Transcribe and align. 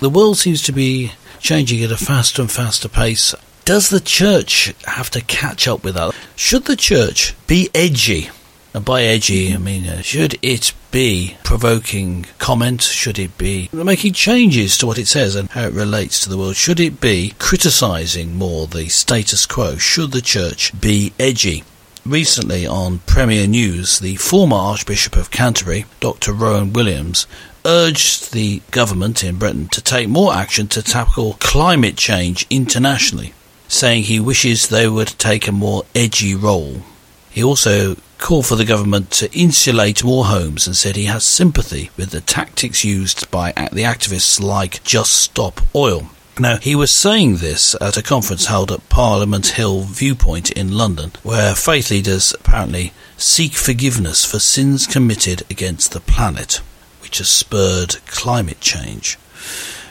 The 0.00 0.08
world 0.08 0.38
seems 0.38 0.62
to 0.62 0.72
be 0.72 1.12
changing 1.40 1.84
at 1.84 1.92
a 1.92 1.96
faster 1.98 2.40
and 2.40 2.50
faster 2.50 2.88
pace. 2.88 3.34
Does 3.66 3.90
the 3.90 4.00
church 4.00 4.72
have 4.86 5.10
to 5.10 5.20
catch 5.20 5.68
up 5.68 5.84
with 5.84 5.94
that? 5.94 6.14
Should 6.36 6.64
the 6.64 6.74
church 6.74 7.34
be 7.46 7.68
edgy? 7.74 8.30
And 8.72 8.82
by 8.82 9.02
edgy, 9.02 9.52
I 9.52 9.58
mean, 9.58 9.86
uh, 9.86 10.00
should 10.00 10.38
it 10.40 10.72
be 10.90 11.36
provoking 11.44 12.24
comment? 12.38 12.80
Should 12.80 13.18
it 13.18 13.36
be 13.36 13.68
making 13.74 14.14
changes 14.14 14.78
to 14.78 14.86
what 14.86 14.98
it 14.98 15.06
says 15.06 15.34
and 15.34 15.50
how 15.50 15.64
it 15.64 15.74
relates 15.74 16.22
to 16.22 16.30
the 16.30 16.38
world? 16.38 16.56
Should 16.56 16.80
it 16.80 16.98
be 16.98 17.34
criticising 17.38 18.36
more 18.36 18.66
the 18.66 18.88
status 18.88 19.44
quo? 19.44 19.76
Should 19.76 20.12
the 20.12 20.22
church 20.22 20.78
be 20.80 21.12
edgy? 21.20 21.62
Recently 22.06 22.66
on 22.66 23.00
Premier 23.00 23.46
News, 23.46 23.98
the 23.98 24.16
former 24.16 24.56
Archbishop 24.56 25.16
of 25.16 25.30
Canterbury, 25.30 25.84
Dr. 26.00 26.32
Rowan 26.32 26.72
Williams, 26.72 27.26
urged 27.64 28.32
the 28.32 28.62
government 28.70 29.22
in 29.24 29.36
Britain 29.36 29.68
to 29.68 29.82
take 29.82 30.08
more 30.08 30.34
action 30.34 30.68
to 30.68 30.82
tackle 30.82 31.36
climate 31.40 31.96
change 31.96 32.46
internationally, 32.50 33.34
saying 33.68 34.04
he 34.04 34.20
wishes 34.20 34.68
they 34.68 34.88
would 34.88 35.08
take 35.18 35.46
a 35.46 35.52
more 35.52 35.84
edgy 35.94 36.34
role. 36.34 36.82
He 37.30 37.42
also 37.42 37.96
called 38.18 38.46
for 38.46 38.56
the 38.56 38.64
government 38.64 39.10
to 39.10 39.32
insulate 39.32 40.04
more 40.04 40.26
homes 40.26 40.66
and 40.66 40.76
said 40.76 40.96
he 40.96 41.06
has 41.06 41.24
sympathy 41.24 41.90
with 41.96 42.10
the 42.10 42.20
tactics 42.20 42.84
used 42.84 43.30
by 43.30 43.52
the 43.72 43.82
activists 43.82 44.40
like 44.40 44.84
Just 44.84 45.14
Stop 45.14 45.60
Oil. 45.74 46.10
Now, 46.38 46.56
he 46.56 46.74
was 46.74 46.90
saying 46.90 47.36
this 47.36 47.76
at 47.80 47.96
a 47.96 48.02
conference 48.02 48.46
held 48.46 48.72
at 48.72 48.88
Parliament 48.88 49.46
Hill 49.48 49.82
Viewpoint 49.82 50.50
in 50.50 50.72
London, 50.72 51.12
where 51.22 51.54
faith 51.54 51.90
leaders 51.90 52.34
apparently 52.38 52.92
seek 53.16 53.52
forgiveness 53.52 54.24
for 54.24 54.38
sins 54.38 54.86
committed 54.86 55.42
against 55.50 55.92
the 55.92 56.00
planet, 56.00 56.62
which 57.10 57.18
has 57.18 57.28
spurred 57.28 57.96
climate 58.06 58.60
change. 58.60 59.18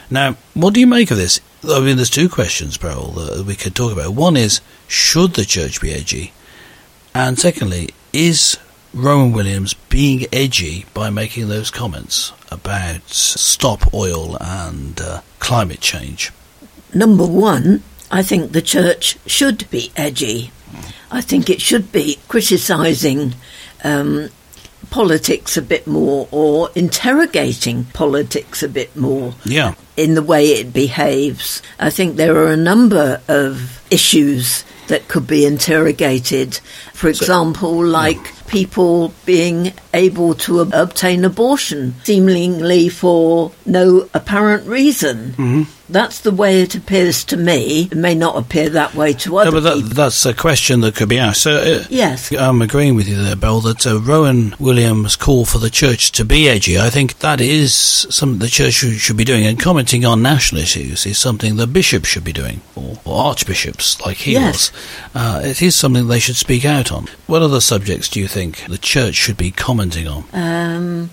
Now, 0.08 0.38
what 0.54 0.72
do 0.72 0.80
you 0.80 0.86
make 0.86 1.10
of 1.10 1.18
this? 1.18 1.38
I 1.62 1.78
mean, 1.80 1.96
there's 1.96 2.08
two 2.08 2.30
questions, 2.30 2.78
Beryl, 2.78 3.10
that 3.10 3.44
we 3.44 3.56
could 3.56 3.74
talk 3.74 3.92
about. 3.92 4.14
One 4.14 4.38
is, 4.38 4.62
should 4.88 5.34
the 5.34 5.44
church 5.44 5.82
be 5.82 5.92
edgy? 5.92 6.32
And 7.14 7.38
secondly, 7.38 7.90
is 8.14 8.56
Rowan 8.94 9.32
Williams 9.32 9.74
being 9.74 10.24
edgy 10.32 10.86
by 10.94 11.10
making 11.10 11.48
those 11.48 11.70
comments 11.70 12.32
about 12.50 13.06
stop 13.10 13.92
oil 13.92 14.38
and 14.40 14.98
uh, 14.98 15.20
climate 15.40 15.80
change? 15.80 16.32
Number 16.94 17.26
one, 17.26 17.82
I 18.10 18.22
think 18.22 18.52
the 18.52 18.62
church 18.62 19.18
should 19.26 19.68
be 19.68 19.92
edgy. 19.94 20.52
I 21.10 21.20
think 21.20 21.50
it 21.50 21.60
should 21.60 21.92
be 21.92 22.18
criticising 22.28 23.34
um, 23.84 24.30
politics 24.88 25.56
a 25.56 25.62
bit 25.62 25.86
more 25.86 26.28
or 26.30 26.70
interrogating 26.74 27.84
politics 27.84 28.62
a 28.62 28.68
bit 28.68 28.96
more. 28.96 29.34
Yeah. 29.44 29.74
In 29.96 30.14
the 30.14 30.22
way 30.22 30.48
it 30.48 30.72
behaves. 30.72 31.62
I 31.78 31.90
think 31.90 32.16
there 32.16 32.36
are 32.36 32.50
a 32.50 32.56
number 32.56 33.20
of 33.28 33.79
issues 33.90 34.64
that 34.88 35.08
could 35.08 35.26
be 35.26 35.46
interrogated. 35.46 36.56
For 36.92 37.08
example, 37.08 37.84
like 37.84 38.46
people 38.50 39.14
being 39.24 39.72
able 39.94 40.34
to 40.34 40.60
obtain 40.60 41.24
abortion 41.24 41.94
seemingly 42.02 42.88
for 42.88 43.52
no 43.64 44.08
apparent 44.12 44.66
reason. 44.66 45.30
Mm-hmm. 45.30 45.62
That's 45.88 46.20
the 46.20 46.30
way 46.30 46.62
it 46.62 46.76
appears 46.76 47.24
to 47.24 47.36
me. 47.36 47.88
It 47.90 47.96
may 47.96 48.14
not 48.14 48.36
appear 48.36 48.68
that 48.70 48.94
way 48.94 49.12
to 49.14 49.38
other 49.38 49.50
no, 49.50 49.60
but 49.60 49.74
that, 49.74 49.94
that's 49.94 50.24
a 50.24 50.32
question 50.32 50.82
that 50.82 50.94
could 50.94 51.08
be 51.08 51.18
asked. 51.18 51.42
So, 51.42 51.56
uh, 51.56 51.84
yes, 51.90 52.32
I'm 52.32 52.62
agreeing 52.62 52.94
with 52.94 53.08
you 53.08 53.20
there, 53.20 53.34
Bill. 53.34 53.60
That 53.60 53.84
uh, 53.84 53.98
Rowan 53.98 54.54
Williams' 54.60 55.16
call 55.16 55.44
for 55.44 55.58
the 55.58 55.70
church 55.70 56.12
to 56.12 56.24
be 56.24 56.48
edgy, 56.48 56.78
I 56.78 56.90
think 56.90 57.18
that 57.18 57.40
is 57.40 57.74
something 57.74 58.38
the 58.38 58.46
church 58.46 58.74
should 58.74 59.16
be 59.16 59.24
doing. 59.24 59.46
And 59.46 59.58
commenting 59.58 60.04
on 60.04 60.22
national 60.22 60.62
issues 60.62 61.06
is 61.06 61.18
something 61.18 61.56
the 61.56 61.66
bishops 61.66 62.08
should 62.08 62.24
be 62.24 62.32
doing, 62.32 62.60
or, 62.76 62.98
or 63.04 63.30
like 64.04 64.18
he 64.18 64.32
yes. 64.32 64.72
was. 64.72 64.80
Uh, 65.14 65.40
it 65.44 65.62
is 65.62 65.74
something 65.74 66.08
they 66.08 66.18
should 66.18 66.36
speak 66.36 66.64
out 66.64 66.92
on. 66.92 67.06
What 67.26 67.42
other 67.42 67.60
subjects 67.60 68.08
do 68.08 68.20
you 68.20 68.28
think 68.28 68.64
the 68.66 68.78
church 68.78 69.14
should 69.14 69.36
be 69.36 69.50
commenting 69.50 70.06
on? 70.06 70.24
Um, 70.32 71.10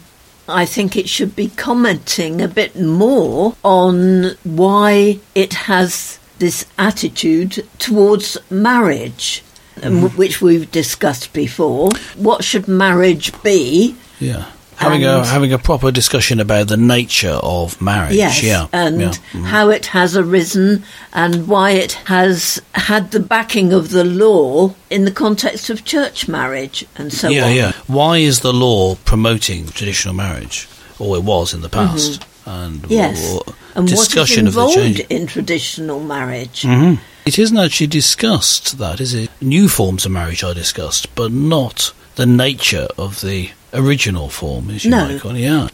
I 0.48 0.66
think 0.66 0.96
it 0.96 1.10
should 1.10 1.36
be 1.36 1.50
commenting 1.50 2.42
a 2.42 2.48
bit 2.48 2.80
more 2.80 3.56
on 3.64 4.36
why 4.44 5.20
it 5.36 5.54
has 5.54 6.20
this 6.40 6.66
attitude 6.78 7.68
towards 7.80 8.38
marriage, 8.50 9.44
mm. 9.78 10.16
which 10.18 10.42
we've 10.42 10.72
discussed 10.72 11.34
before. 11.34 11.90
What 12.16 12.44
should 12.44 12.68
marriage 12.68 13.32
be? 13.44 13.96
Yeah 14.20 14.52
having 14.78 15.04
a 15.04 15.26
having 15.26 15.54
a 15.54 15.58
proper 15.58 15.92
discussion 15.92 16.40
about 16.40 16.68
the 16.68 16.78
nature 16.78 17.40
of 17.44 17.82
marriage. 17.82 18.16
Yes, 18.16 18.44
yeah, 18.44 18.68
and 18.72 19.02
yeah. 19.02 19.10
Mm-hmm. 19.10 19.44
how 19.44 19.70
it 19.70 19.88
has 19.88 20.16
arisen 20.16 20.84
and 21.14 21.48
why 21.48 21.72
it 21.72 21.94
has 22.06 22.62
had 22.76 23.12
the 23.12 23.20
backing 23.20 23.74
of 23.74 23.90
the 23.90 24.04
law 24.04 24.74
in 24.90 25.06
the 25.06 25.12
context 25.12 25.70
of 25.70 25.84
church 25.84 26.28
marriage 26.28 26.86
and 26.96 27.12
so 27.12 27.30
yeah, 27.30 27.46
on. 27.46 27.50
Yeah, 27.50 27.56
yeah. 27.56 27.72
Why 27.88 28.18
is 28.18 28.42
the 28.42 28.54
law 28.54 28.96
promoting 28.96 29.68
traditional 29.68 30.14
marriage, 30.14 30.68
or 31.00 31.18
it 31.18 31.24
was 31.24 31.54
in 31.54 31.62
the 31.62 31.70
past? 31.70 32.22
Mm-hmm. 32.22 32.50
And 32.50 32.90
yes, 32.90 33.40
and 33.76 33.88
discussion 33.88 34.46
what 34.46 34.50
is 34.50 34.78
involved 34.78 35.00
of 35.02 35.12
in 35.12 35.28
traditional 35.28 36.00
marriage. 36.00 36.62
Mm-hmm. 36.62 37.02
It 37.26 37.38
isn't 37.38 37.58
actually 37.58 37.88
discussed. 37.88 38.78
That 38.78 39.02
is 39.02 39.14
it. 39.14 39.30
New 39.42 39.68
forms 39.68 40.06
of 40.06 40.14
marriage 40.14 40.46
are 40.46 40.54
discussed, 40.54 41.14
but 41.14 41.30
not 41.30 41.92
the 42.16 42.26
nature 42.26 42.88
of 42.98 43.20
the 43.20 43.52
original 43.78 44.30
form, 44.30 44.70
as 44.70 44.84
you 44.84 44.92
no. 44.92 45.08
might 45.08 45.22
call 45.22 45.36
it. 45.36 45.40
Yeah. 45.40 45.70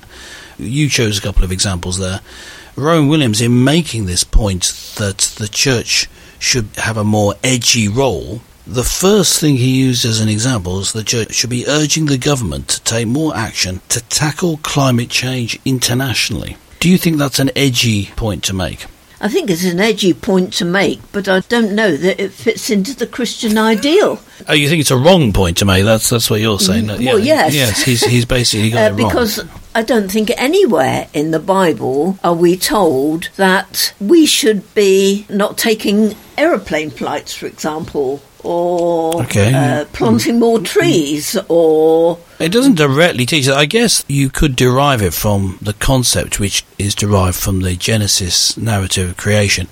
You 0.57 0.89
chose 0.89 1.17
a 1.17 1.21
couple 1.21 1.43
of 1.43 1.51
examples 1.51 1.97
there. 1.97 2.21
Rowan 2.75 3.07
Williams, 3.07 3.41
in 3.41 3.63
making 3.63 4.05
this 4.05 4.23
point 4.23 4.93
that 4.97 5.17
the 5.37 5.47
church 5.47 6.09
should 6.39 6.69
have 6.75 6.97
a 6.97 7.03
more 7.03 7.35
edgy 7.43 7.87
role, 7.87 8.41
the 8.65 8.83
first 8.83 9.39
thing 9.39 9.57
he 9.57 9.79
used 9.79 10.05
as 10.05 10.21
an 10.21 10.29
example 10.29 10.79
is 10.79 10.93
the 10.93 11.03
church 11.03 11.33
should 11.33 11.49
be 11.49 11.67
urging 11.67 12.05
the 12.05 12.17
government 12.17 12.69
to 12.69 12.81
take 12.83 13.07
more 13.07 13.35
action 13.35 13.81
to 13.89 14.01
tackle 14.01 14.57
climate 14.57 15.09
change 15.09 15.59
internationally. 15.65 16.57
Do 16.79 16.89
you 16.89 16.97
think 16.97 17.17
that's 17.17 17.39
an 17.39 17.51
edgy 17.55 18.07
point 18.15 18.43
to 18.45 18.53
make? 18.53 18.85
I 19.23 19.29
think 19.29 19.49
it's 19.49 19.63
an 19.63 19.79
edgy 19.79 20.13
point 20.13 20.51
to 20.55 20.65
make, 20.65 20.99
but 21.13 21.29
I 21.29 21.39
don't 21.39 21.75
know 21.75 21.95
that 21.95 22.21
it 22.21 22.33
fits 22.33 22.69
into 22.69 22.93
the 22.93 23.07
Christian 23.07 23.57
ideal. 23.57 24.19
Oh, 24.49 24.53
you 24.53 24.67
think 24.67 24.81
it's 24.81 24.91
a 24.91 24.97
wrong 24.97 25.31
point 25.31 25.59
to 25.59 25.65
make? 25.65 25.85
That's 25.85 26.09
that's 26.09 26.29
what 26.29 26.41
you're 26.41 26.59
saying. 26.59 26.87
Well, 26.87 26.99
yeah, 26.99 27.45
yes, 27.47 27.55
yes, 27.55 27.81
he's 27.83 28.03
he's 28.03 28.25
basically 28.25 28.71
got 28.71 28.91
uh, 28.91 28.93
it 28.93 28.99
wrong. 28.99 29.09
because 29.09 29.39
I 29.75 29.81
don't 29.81 30.11
think 30.11 30.31
anywhere 30.37 31.07
in 31.13 31.31
the 31.31 31.39
Bible 31.39 32.19
are 32.23 32.35
we 32.35 32.55
told 32.57 33.29
that 33.37 33.93
we 33.99 34.27
should 34.27 34.73
be 34.75 35.25
not 35.29 35.57
taking 35.57 36.15
aeroplane 36.37 36.91
flights, 36.91 37.33
for 37.33 37.47
example, 37.47 38.21
or 38.43 39.23
okay. 39.23 39.51
uh, 39.51 39.85
planting 39.85 40.37
more 40.37 40.59
trees, 40.59 41.35
or 41.47 42.19
it 42.39 42.51
doesn't 42.51 42.75
directly 42.75 43.25
teach 43.25 43.47
it. 43.47 43.53
I 43.53 43.65
guess 43.65 44.05
you 44.07 44.29
could 44.29 44.55
derive 44.55 45.01
it 45.01 45.13
from 45.13 45.57
the 45.61 45.73
concept, 45.73 46.39
which 46.39 46.63
is 46.77 46.93
derived 46.93 47.37
from 47.37 47.61
the 47.61 47.75
Genesis 47.75 48.55
narrative 48.57 49.09
of 49.11 49.17
creation, 49.17 49.67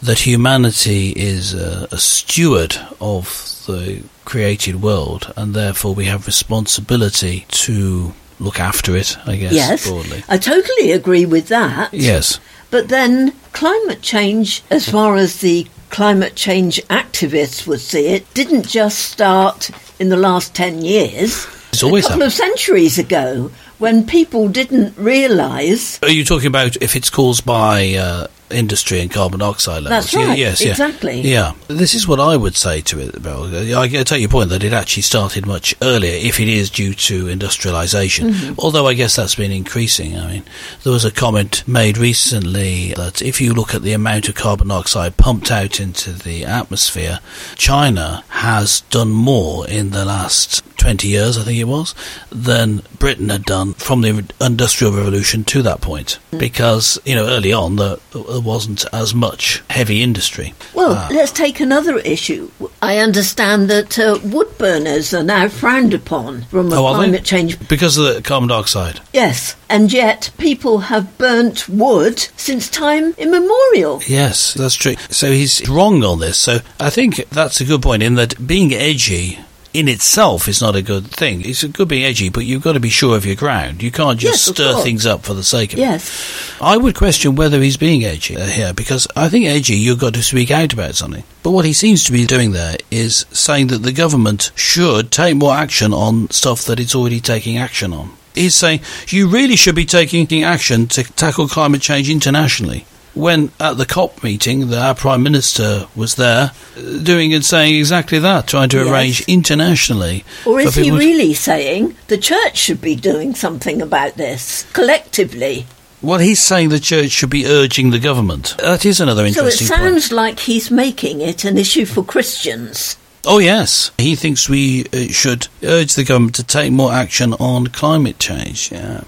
that 0.00 0.20
humanity 0.20 1.10
is 1.16 1.52
a, 1.54 1.88
a 1.90 1.98
steward 1.98 2.76
of 3.00 3.64
the 3.66 4.04
created 4.24 4.82
world, 4.82 5.32
and 5.36 5.52
therefore 5.52 5.94
we 5.94 6.04
have 6.04 6.26
responsibility 6.26 7.46
to 7.48 8.12
look 8.42 8.60
after 8.60 8.96
it. 8.96 9.16
I 9.26 9.36
guess. 9.36 9.52
Yes, 9.52 9.88
broadly. 9.88 10.22
I 10.28 10.36
totally 10.38 10.92
agree 10.92 11.24
with 11.26 11.48
that. 11.48 11.92
Yes. 11.94 12.40
But 12.70 12.88
then 12.88 13.32
climate 13.52 14.02
change, 14.02 14.62
as 14.70 14.88
far 14.88 15.16
as 15.16 15.40
the 15.40 15.66
climate 15.90 16.34
change 16.34 16.82
activists 16.88 17.66
would 17.66 17.80
see 17.80 18.06
it, 18.08 18.32
didn't 18.34 18.66
just 18.66 18.98
start 18.98 19.70
in 20.00 20.08
the 20.08 20.16
last 20.16 20.54
10 20.54 20.82
years. 20.82 21.46
It's 21.72 21.82
always 21.82 22.04
a 22.04 22.08
couple 22.08 22.26
happened. 22.26 22.32
of 22.32 22.32
centuries 22.32 22.98
ago 22.98 23.50
when 23.78 24.06
people 24.06 24.48
didn't 24.48 24.96
realise. 24.96 26.02
Are 26.02 26.10
you 26.10 26.24
talking 26.24 26.48
about 26.48 26.76
if 26.82 26.96
it's 26.96 27.10
caused 27.10 27.44
by 27.44 27.94
uh, 27.94 28.26
industry 28.52 29.00
and 29.00 29.10
carbon 29.10 29.40
dioxide 29.40 29.82
levels? 29.82 30.12
That's 30.12 30.14
right. 30.14 30.38
Yeah, 30.38 30.48
yes, 30.48 30.60
exactly. 30.60 31.20
Yeah. 31.20 31.54
yeah. 31.68 31.76
This 31.76 31.94
is 31.94 32.06
what 32.06 32.20
I 32.20 32.36
would 32.36 32.56
say 32.56 32.80
to 32.82 33.00
it, 33.00 33.22
Bill. 33.22 33.76
I 33.76 33.88
take 33.88 34.20
your 34.20 34.28
point 34.28 34.50
that 34.50 34.62
it 34.62 34.72
actually 34.72 35.02
started 35.02 35.46
much 35.46 35.74
earlier 35.82 36.14
if 36.14 36.38
it 36.38 36.48
is 36.48 36.70
due 36.70 36.94
to 36.94 37.26
industrialisation. 37.26 38.30
Mm-hmm. 38.30 38.54
Although 38.58 38.86
I 38.86 38.94
guess 38.94 39.16
that's 39.16 39.34
been 39.34 39.52
increasing. 39.52 40.16
I 40.16 40.30
mean, 40.30 40.42
there 40.84 40.92
was 40.92 41.04
a 41.04 41.10
comment 41.10 41.66
made 41.66 41.98
recently 41.98 42.92
that 42.94 43.22
if 43.22 43.40
you 43.40 43.54
look 43.54 43.74
at 43.74 43.82
the 43.82 43.92
amount 43.92 44.28
of 44.28 44.34
carbon 44.34 44.68
dioxide 44.68 45.16
pumped 45.16 45.50
out 45.50 45.80
into 45.80 46.12
the 46.12 46.44
atmosphere, 46.44 47.20
China 47.56 48.24
has 48.28 48.82
done 48.82 49.10
more 49.10 49.66
in 49.68 49.90
the 49.90 50.04
last 50.04 50.62
20 50.76 51.06
years, 51.06 51.38
I 51.38 51.44
think 51.44 51.60
it 51.60 51.64
was, 51.64 51.94
than 52.30 52.82
Britain 52.98 53.28
had 53.28 53.44
done 53.44 53.71
from 53.76 54.00
the 54.02 54.24
Industrial 54.40 54.92
Revolution 54.92 55.44
to 55.44 55.62
that 55.62 55.80
point. 55.80 56.18
Mm. 56.32 56.38
Because, 56.38 56.98
you 57.04 57.14
know, 57.14 57.26
early 57.26 57.52
on 57.52 57.76
there, 57.76 57.96
there 58.12 58.40
wasn't 58.40 58.84
as 58.92 59.14
much 59.14 59.62
heavy 59.70 60.02
industry. 60.02 60.54
Well, 60.74 60.92
Ah. 60.96 61.08
let's 61.10 61.32
take 61.32 61.60
another 61.60 61.98
issue. 61.98 62.50
I 62.80 62.98
understand 62.98 63.68
that 63.70 63.98
uh, 63.98 64.18
wood 64.24 64.56
burners 64.58 65.14
are 65.14 65.22
now 65.22 65.48
frowned 65.48 65.94
upon 65.94 66.42
from 66.50 66.72
a 66.72 66.76
Oh, 66.76 66.94
climate 66.94 67.24
change. 67.24 67.58
Because 67.68 67.96
of 67.96 68.14
the 68.14 68.22
carbon 68.22 68.48
dioxide. 68.48 69.00
Yes, 69.12 69.54
and 69.68 69.92
yet 69.92 70.30
people 70.38 70.78
have 70.90 71.16
burnt 71.18 71.68
wood 71.68 72.18
since 72.36 72.68
time 72.68 73.14
immemorial. 73.18 74.02
Yes, 74.06 74.54
that's 74.54 74.74
true. 74.74 74.94
So 75.10 75.30
he's 75.32 75.66
wrong 75.68 76.02
on 76.04 76.18
this. 76.20 76.38
So 76.38 76.60
I 76.80 76.90
think 76.90 77.28
that's 77.30 77.60
a 77.60 77.64
good 77.64 77.82
point 77.82 78.02
in 78.02 78.14
that 78.16 78.46
being 78.46 78.72
edgy 78.74 79.38
in 79.74 79.88
itself 79.88 80.48
is 80.48 80.60
not 80.60 80.76
a 80.76 80.82
good 80.82 81.06
thing. 81.06 81.42
It's 81.44 81.62
a 81.62 81.68
good 81.68 81.88
being 81.88 82.04
edgy, 82.04 82.28
but 82.28 82.44
you've 82.44 82.62
got 82.62 82.72
to 82.74 82.80
be 82.80 82.90
sure 82.90 83.16
of 83.16 83.24
your 83.24 83.36
ground. 83.36 83.82
You 83.82 83.90
can't 83.90 84.18
just 84.20 84.46
Yes, 84.46 84.54
stir 84.56 84.72
course. 84.72 84.84
things 84.84 85.06
up 85.06 85.22
for 85.22 85.34
the 85.34 85.42
sake 85.42 85.72
of 85.72 85.78
it. 85.78 85.82
Yes, 85.82 86.54
I 86.60 86.76
would 86.76 86.94
question 86.94 87.34
whether 87.36 87.60
he's 87.60 87.76
being 87.76 88.04
edgy 88.04 88.36
uh, 88.36 88.44
here 88.46 88.74
because 88.74 89.06
I 89.16 89.28
think 89.28 89.46
edgy, 89.46 89.74
you've 89.76 89.98
got 90.00 90.14
to 90.14 90.22
speak 90.22 90.50
out 90.50 90.72
about 90.72 90.94
something. 90.94 91.24
But 91.42 91.52
what 91.52 91.64
he 91.64 91.72
seems 91.72 92.04
to 92.04 92.12
be 92.12 92.26
doing 92.26 92.52
there 92.52 92.76
is 92.90 93.24
saying 93.32 93.68
that 93.68 93.78
the 93.82 93.92
government 93.92 94.50
should 94.54 95.10
take 95.10 95.36
more 95.36 95.54
action 95.54 95.92
on 95.94 96.30
stuff 96.30 96.64
that 96.66 96.78
it's 96.78 96.94
already 96.94 97.20
taking 97.20 97.56
action 97.56 97.92
on. 97.92 98.10
He's 98.34 98.54
saying 98.54 98.80
you 99.08 99.28
really 99.28 99.56
should 99.56 99.74
be 99.74 99.84
taking 99.84 100.42
action 100.42 100.86
to 100.88 101.02
tackle 101.04 101.48
climate 101.48 101.82
change 101.82 102.08
internationally. 102.08 102.86
When 103.14 103.50
at 103.60 103.76
the 103.76 103.84
COP 103.84 104.22
meeting, 104.22 104.68
the, 104.68 104.80
our 104.80 104.94
Prime 104.94 105.22
Minister 105.22 105.86
was 105.94 106.14
there 106.14 106.52
uh, 106.78 106.98
doing 107.02 107.34
and 107.34 107.44
saying 107.44 107.74
exactly 107.76 108.18
that, 108.20 108.46
trying 108.46 108.70
to 108.70 108.78
Yes. 108.78 108.88
arrange 108.88 109.20
internationally. 109.28 110.24
or 110.46 110.60
is 110.60 110.74
he 110.74 110.84
people 110.84 110.98
to- 110.98 111.04
really 111.04 111.34
saying 111.34 111.94
the 112.08 112.16
church 112.18 112.56
should 112.56 112.80
be 112.80 112.94
doing 112.96 113.34
something 113.34 113.82
about 113.82 114.16
this 114.16 114.64
collectively? 114.72 115.66
Well, 116.00 116.18
he's 116.18 116.40
saying 116.40 116.70
the 116.70 116.80
church 116.80 117.10
should 117.10 117.30
be 117.30 117.46
urging 117.46 117.90
the 117.90 117.98
government. 118.00 118.56
That 118.58 118.84
is 118.84 118.98
another 119.00 119.24
interesting. 119.26 119.42
So 119.42 119.46
it 119.46 119.52
interesting 119.52 119.76
point. 119.78 119.92
sounds 120.02 120.12
like 120.12 120.38
he's 120.40 120.70
making 120.70 121.20
it 121.20 121.44
an 121.44 121.58
issue 121.58 121.84
for 121.86 122.02
Christians. 122.02 122.96
Oh, 123.24 123.38
yes. 123.38 123.92
He 123.98 124.16
thinks 124.16 124.48
we 124.48 124.86
uh, 124.92 125.12
should 125.12 125.46
urge 125.62 125.94
the 125.94 126.02
government 126.02 126.34
to 126.36 126.42
take 126.44 126.72
more 126.72 126.92
action 126.92 127.34
on 127.34 127.68
climate 127.68 128.18
change. 128.18 128.72
Yeah. 128.72 129.02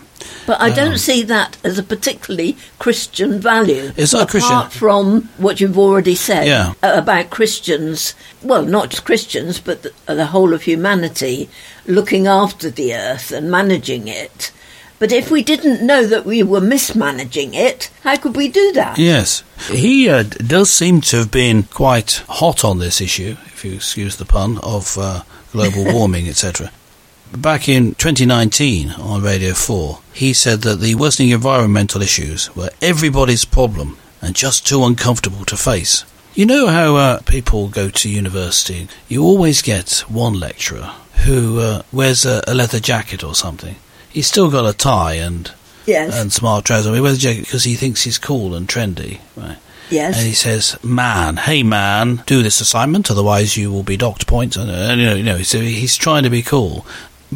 But 0.47 0.61
I 0.61 0.69
Um, 0.71 0.75
don't 0.77 0.99
see 0.99 1.23
that 1.25 1.57
as 1.65 1.79
a 1.79 1.83
particularly 1.83 2.57
Christian 2.79 3.41
value. 3.41 3.93
It's 3.97 4.13
not 4.13 4.23
apart 4.35 4.71
Christian. 4.71 4.71
from 4.79 5.29
what 5.39 5.61
you've 5.61 5.79
already 5.79 6.15
said 6.15 6.47
Yeah. 6.47 6.73
about 6.83 7.31
Christians. 7.31 8.15
Well, 8.43 8.63
not 8.63 8.91
just 8.91 9.05
Christians, 9.05 9.59
but 9.59 9.83
the, 9.83 9.93
the 10.07 10.27
whole 10.27 10.53
of 10.53 10.63
humanity 10.63 11.49
looking 11.87 12.27
after 12.27 12.71
the 12.71 12.95
earth 12.95 13.31
and 13.33 13.51
managing 13.51 14.09
it. 14.09 14.51
But 14.99 15.11
if 15.13 15.31
we 15.31 15.43
didn't 15.43 15.83
know 15.83 16.07
that 16.07 16.25
we 16.25 16.43
were 16.43 16.61
mismanaging 16.61 17.53
it, 17.55 17.91
how 18.05 18.17
could 18.17 18.37
we 18.37 18.49
do 18.49 18.73
that? 18.73 18.97
Yes. 18.97 19.43
He 19.71 20.09
uh, 20.09 20.23
does 20.23 20.71
seem 20.71 21.01
to 21.03 21.17
have 21.19 21.31
been 21.31 21.65
quite 21.65 22.23
hot 22.29 22.65
on 22.65 22.79
this 22.79 23.01
issue, 23.01 23.37
if 23.47 23.65
you 23.65 23.73
excuse 23.75 24.17
the 24.17 24.25
pun, 24.25 24.59
of 24.63 24.97
uh, 24.97 25.23
global 25.53 25.85
warming, 25.93 26.29
etc. 26.29 26.71
Back 27.37 27.69
in 27.69 27.95
2019 27.97 28.91
on 28.93 29.23
Radio 29.23 29.55
4, 29.55 29.99
he 30.13 30.33
said 30.33 30.63
that 30.63 30.81
the 30.81 30.95
worsening 30.95 31.31
environmental 31.31 32.01
issues 32.01 32.55
were 32.55 32.71
everybody's 32.81 33.45
problem 33.45 33.99
and 34.23 34.37
just 34.37 34.67
too 34.67 34.85
uncomfortable 34.85 35.45
to 35.47 35.57
face. 35.57 36.05
You 36.35 36.47
know 36.47 36.69
how 36.69 36.97
uh, 36.97 37.21
people 37.23 37.69
go 37.69 37.91
to 37.91 38.09
university? 38.09 38.89
You 39.09 39.23
always 39.25 39.63
get 39.63 40.05
one 40.09 40.35
lecturer 40.35 40.93
who 41.25 41.59
uh, 41.61 41.83
wears 41.93 42.25
a, 42.25 42.43
a 42.47 42.55
leather 42.55 42.81
jacket 42.81 43.25
or 43.25 43.35
something. 43.35 43.77
He's 44.09 44.29
still 44.29 44.51
got 44.51 44.69
a 44.69 44.77
tie 44.77 45.15
and 45.15 45.53
Yes, 45.87 46.19
and 46.19 46.33
smart 46.33 46.65
trousers. 46.65 46.95
He 46.95 47.01
wears 47.01 47.19
a 47.19 47.21
jacket 47.21 47.41
because 47.41 47.65
he 47.65 47.75
thinks 47.75 48.03
he's 48.05 48.17
cool 48.17 48.55
and 48.55 48.67
trendy, 48.67 49.21
right? 49.37 49.59
yes. 49.91 50.17
And 50.17 50.27
he 50.27 50.33
says, 50.33 50.79
"Man, 50.83 51.37
hey 51.37 51.63
man, 51.63 52.23
do 52.27 52.43
this 52.43 52.61
assignment, 52.61 53.11
otherwise 53.11 53.57
you 53.57 53.71
will 53.71 53.83
be 53.83 53.99
docked 53.99 54.27
points." 54.27 54.57
And, 54.57 54.71
and 54.71 55.01
you 55.01 55.07
know, 55.07 55.15
you 55.15 55.23
know, 55.23 55.43
so 55.43 55.61
he's 55.61 55.97
trying 55.97 56.23
to 56.23 56.31
be 56.31 56.43
cool, 56.43 56.87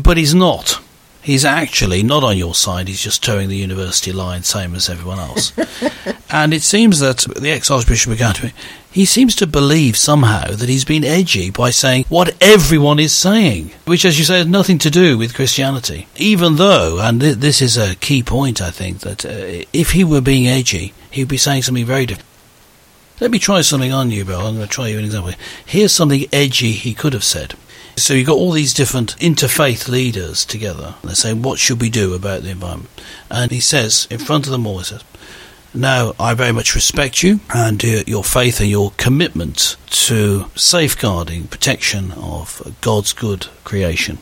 but 0.02 0.16
he's 0.16 0.34
not. 0.34 0.80
He's 1.20 1.44
actually 1.44 2.02
not 2.02 2.24
on 2.24 2.38
your 2.38 2.54
side. 2.54 2.88
He's 2.88 3.02
just 3.02 3.22
toeing 3.22 3.50
the 3.50 3.56
university 3.56 4.12
line, 4.12 4.44
same 4.44 4.74
as 4.74 4.88
everyone 4.88 5.18
else. 5.18 5.52
and 6.30 6.54
it 6.54 6.62
seems 6.62 7.00
that 7.00 7.18
the 7.36 7.50
ex-archbishop 7.50 8.12
of 8.12 8.18
Canterbury, 8.18 8.54
he 8.90 9.04
seems 9.04 9.36
to 9.36 9.46
believe 9.46 9.96
somehow 9.96 10.52
that 10.52 10.68
he's 10.68 10.86
been 10.86 11.04
edgy 11.04 11.50
by 11.50 11.68
saying 11.68 12.04
what 12.08 12.34
everyone 12.40 12.98
is 12.98 13.12
saying, 13.12 13.72
which, 13.84 14.06
as 14.06 14.18
you 14.18 14.24
say, 14.24 14.38
has 14.38 14.46
nothing 14.46 14.78
to 14.78 14.90
do 14.90 15.18
with 15.18 15.34
Christianity. 15.34 16.06
Even 16.16 16.56
though, 16.56 16.98
and 16.98 17.20
th- 17.20 17.36
this 17.36 17.60
is 17.60 17.76
a 17.76 17.96
key 17.96 18.22
point, 18.22 18.62
I 18.62 18.70
think, 18.70 19.00
that 19.00 19.26
uh, 19.26 19.66
if 19.74 19.90
he 19.90 20.04
were 20.04 20.22
being 20.22 20.48
edgy, 20.48 20.94
he'd 21.10 21.28
be 21.28 21.36
saying 21.36 21.62
something 21.62 21.84
very 21.84 22.06
different. 22.06 22.28
Let 23.20 23.32
me 23.32 23.38
try 23.38 23.60
something 23.62 23.92
on 23.92 24.10
you, 24.12 24.24
Bill. 24.24 24.46
I'm 24.46 24.54
going 24.54 24.66
to 24.66 24.72
try 24.72 24.86
you 24.88 24.98
an 24.98 25.04
example. 25.04 25.32
Here's 25.66 25.92
something 25.92 26.24
edgy 26.32 26.72
he 26.72 26.94
could 26.94 27.12
have 27.12 27.24
said. 27.24 27.54
So 28.02 28.14
you've 28.14 28.26
got 28.26 28.36
all 28.36 28.52
these 28.52 28.74
different 28.74 29.16
interfaith 29.16 29.88
leaders 29.88 30.44
together. 30.44 30.94
They're 31.02 31.14
saying, 31.14 31.42
what 31.42 31.58
should 31.58 31.80
we 31.80 31.90
do 31.90 32.14
about 32.14 32.42
the 32.42 32.50
environment? 32.50 32.90
And 33.30 33.50
he 33.50 33.60
says, 33.60 34.06
in 34.10 34.18
front 34.18 34.46
of 34.46 34.52
them 34.52 34.66
all, 34.66 34.78
he 34.78 34.84
says, 34.84 35.04
now, 35.74 36.14
I 36.18 36.32
very 36.32 36.52
much 36.52 36.74
respect 36.74 37.22
you 37.22 37.40
and 37.54 37.82
your 37.82 38.24
faith 38.24 38.58
and 38.60 38.70
your 38.70 38.92
commitment 38.96 39.76
to 39.90 40.46
safeguarding, 40.54 41.48
protection 41.48 42.12
of 42.12 42.76
God's 42.80 43.12
good 43.12 43.48
creation. 43.64 44.18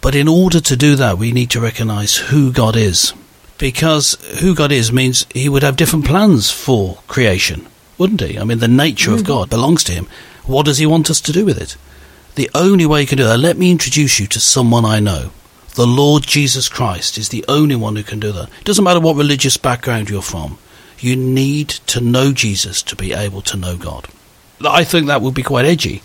But 0.00 0.14
in 0.14 0.28
order 0.28 0.60
to 0.60 0.76
do 0.76 0.94
that, 0.94 1.18
we 1.18 1.32
need 1.32 1.50
to 1.50 1.60
recognize 1.60 2.16
who 2.16 2.52
God 2.52 2.76
is. 2.76 3.12
Because 3.58 4.14
who 4.40 4.54
God 4.54 4.72
is 4.72 4.92
means 4.92 5.26
he 5.34 5.48
would 5.48 5.62
have 5.62 5.76
different 5.76 6.06
plans 6.06 6.50
for 6.50 7.00
creation, 7.08 7.66
wouldn't 7.98 8.22
he? 8.22 8.38
I 8.38 8.44
mean, 8.44 8.60
the 8.60 8.68
nature 8.68 9.10
of 9.10 9.18
mm-hmm. 9.18 9.26
God 9.26 9.50
belongs 9.50 9.84
to 9.84 9.92
him. 9.92 10.06
What 10.46 10.66
does 10.66 10.78
he 10.78 10.86
want 10.86 11.10
us 11.10 11.20
to 11.20 11.32
do 11.32 11.44
with 11.44 11.60
it? 11.60 11.76
The 12.34 12.50
only 12.54 12.86
way 12.86 13.02
you 13.02 13.06
can 13.06 13.18
do 13.18 13.24
that, 13.24 13.38
let 13.38 13.56
me 13.56 13.70
introduce 13.70 14.20
you 14.20 14.26
to 14.28 14.40
someone 14.40 14.84
I 14.84 15.00
know. 15.00 15.30
The 15.74 15.86
Lord 15.86 16.24
Jesus 16.24 16.68
Christ 16.68 17.18
is 17.18 17.28
the 17.28 17.44
only 17.48 17.76
one 17.76 17.96
who 17.96 18.02
can 18.02 18.20
do 18.20 18.32
that. 18.32 18.48
It 18.60 18.64
doesn't 18.64 18.84
matter 18.84 19.00
what 19.00 19.16
religious 19.16 19.56
background 19.56 20.10
you're 20.10 20.22
from. 20.22 20.58
You 20.98 21.16
need 21.16 21.68
to 21.68 22.00
know 22.00 22.32
Jesus 22.32 22.82
to 22.84 22.96
be 22.96 23.12
able 23.12 23.42
to 23.42 23.56
know 23.56 23.76
God. 23.76 24.08
I 24.64 24.84
think 24.84 25.06
that 25.06 25.22
would 25.22 25.34
be 25.34 25.42
quite 25.42 25.64
edgy. 25.64 26.02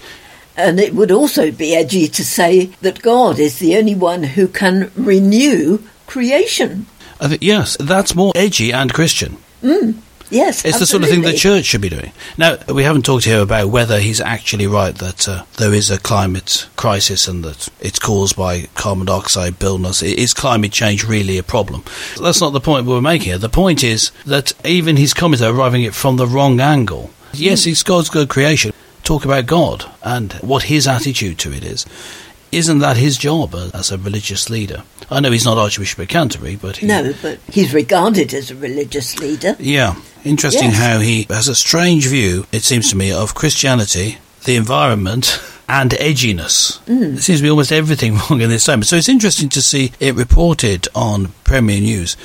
And 0.56 0.80
it 0.80 0.95
would 0.95 1.12
also 1.12 1.51
be 1.51 1.75
edgy 1.75 2.07
to 2.07 2.24
say 2.24 2.68
that 2.81 3.01
God 3.01 3.39
is 3.39 3.60
the 3.60 3.75
only 3.75 3.95
one 3.95 4.24
who 4.24 4.48
can 4.48 4.92
renew 4.95 5.80
creation. 6.07 6.86
Think, 7.19 7.44
yes, 7.44 7.75
that's 7.80 8.16
more 8.16 8.31
edgy 8.36 8.72
and 8.72 8.94
Christian. 8.94 9.38
Mm. 9.62 9.95
Yes, 10.30 10.66
It's 10.66 10.80
the 10.80 10.86
sort 10.86 11.04
of 11.04 11.10
thing 11.10 11.22
the 11.22 11.33
church 11.33 11.66
should 11.66 11.81
be 11.81 11.89
doing. 11.89 12.12
Now, 12.38 12.57
we 12.68 12.83
haven't 12.83 13.06
talked 13.06 13.25
here 13.25 13.42
about 13.42 13.69
whether 13.69 14.00
he's 14.00 14.19
actually 14.19 14.68
right 14.68 14.95
that 14.95 15.27
uh, 15.27 15.44
there 15.57 15.74
is 15.74 15.92
a 15.92 16.00
climate 16.00 16.68
crisis 16.75 17.27
and 17.27 17.44
that 17.44 17.69
it's 17.80 18.00
caused 18.00 18.36
by 18.36 18.67
carbon 18.75 19.05
dioxide 19.05 19.60
building 19.60 19.86
us. 19.86 20.01
Is 20.01 20.34
climate 20.34 20.72
change 20.72 21.05
really 21.05 21.38
a 21.38 21.44
problem? 21.44 21.84
That's 22.20 22.41
not 22.41 22.53
the 22.53 22.60
point 22.60 22.88
we're 22.88 23.01
making 23.01 23.27
here. 23.27 23.38
The 23.38 23.50
point 23.50 23.84
is 23.84 24.12
that 24.25 24.53
even 24.65 24.98
his 24.98 25.13
comments 25.13 25.44
are 25.44 25.53
arriving 25.53 25.84
at 25.84 25.89
it 25.89 25.96
from 25.96 26.17
the 26.17 26.27
wrong 26.27 26.60
angle. 26.60 27.12
Yes, 27.34 27.67
it's 27.67 27.84
God's 27.84 28.10
good 28.10 28.29
creation. 28.29 28.72
Talk 29.03 29.25
about 29.25 29.46
God 29.46 29.86
and 30.01 30.34
what 30.34 30.63
his 30.63 30.88
attitude 30.88 31.38
to 31.39 31.53
it 31.53 31.63
is. 31.63 31.86
Isn't 32.55 32.79
that 32.79 32.97
his 32.97 33.17
job 33.17 33.53
as- 33.74 33.91
a 33.91 33.97
religious 33.97 34.50
leader? 34.50 34.83
I 35.12 35.19
know 35.19 35.31
he's 35.31 35.45
not 35.45 35.57
Archbishop 35.57 36.00
of 36.00 36.07
Canterbury, 36.07 36.55
but 36.55 36.77
he, 36.77 36.88
No, 36.88 37.13
but 37.21 37.38
he's 37.51 37.74
regarded 37.74 38.33
as 38.33 38.50
a 38.50 38.55
religious 38.55 39.19
leader. 39.19 39.55
yeah, 39.59 39.95
interesting 40.24 40.69
Yes. 40.71 40.79
how 40.79 41.00
he 41.00 41.27
has 41.29 41.47
a 41.47 41.55
strange 41.55 42.07
view, 42.07 42.47
it 42.51 42.63
seems 42.63 42.89
to 42.89 42.95
me, 42.97 43.12
of 43.12 43.35
Christianity, 43.35 44.17
the 44.45 44.55
environment, 44.55 45.39
and 45.67 45.91
edginess. 45.91 46.79
Mm. 46.88 47.13
There 47.13 47.21
seems 47.21 47.39
to 47.39 47.43
be 47.43 47.50
almost 47.50 47.71
everything 47.71 48.17
wrong 48.29 48.39
in 48.41 48.50
this 48.50 48.63
statement. 48.63 48.88
So 48.88 48.95
it's 48.95 49.09
interesting 49.09 49.50
to 49.50 49.62
see 49.62 49.91
it 50.00 50.15
reported 50.15 50.88
on 50.95 51.33
Premier 51.43 51.81
News. 51.81 52.15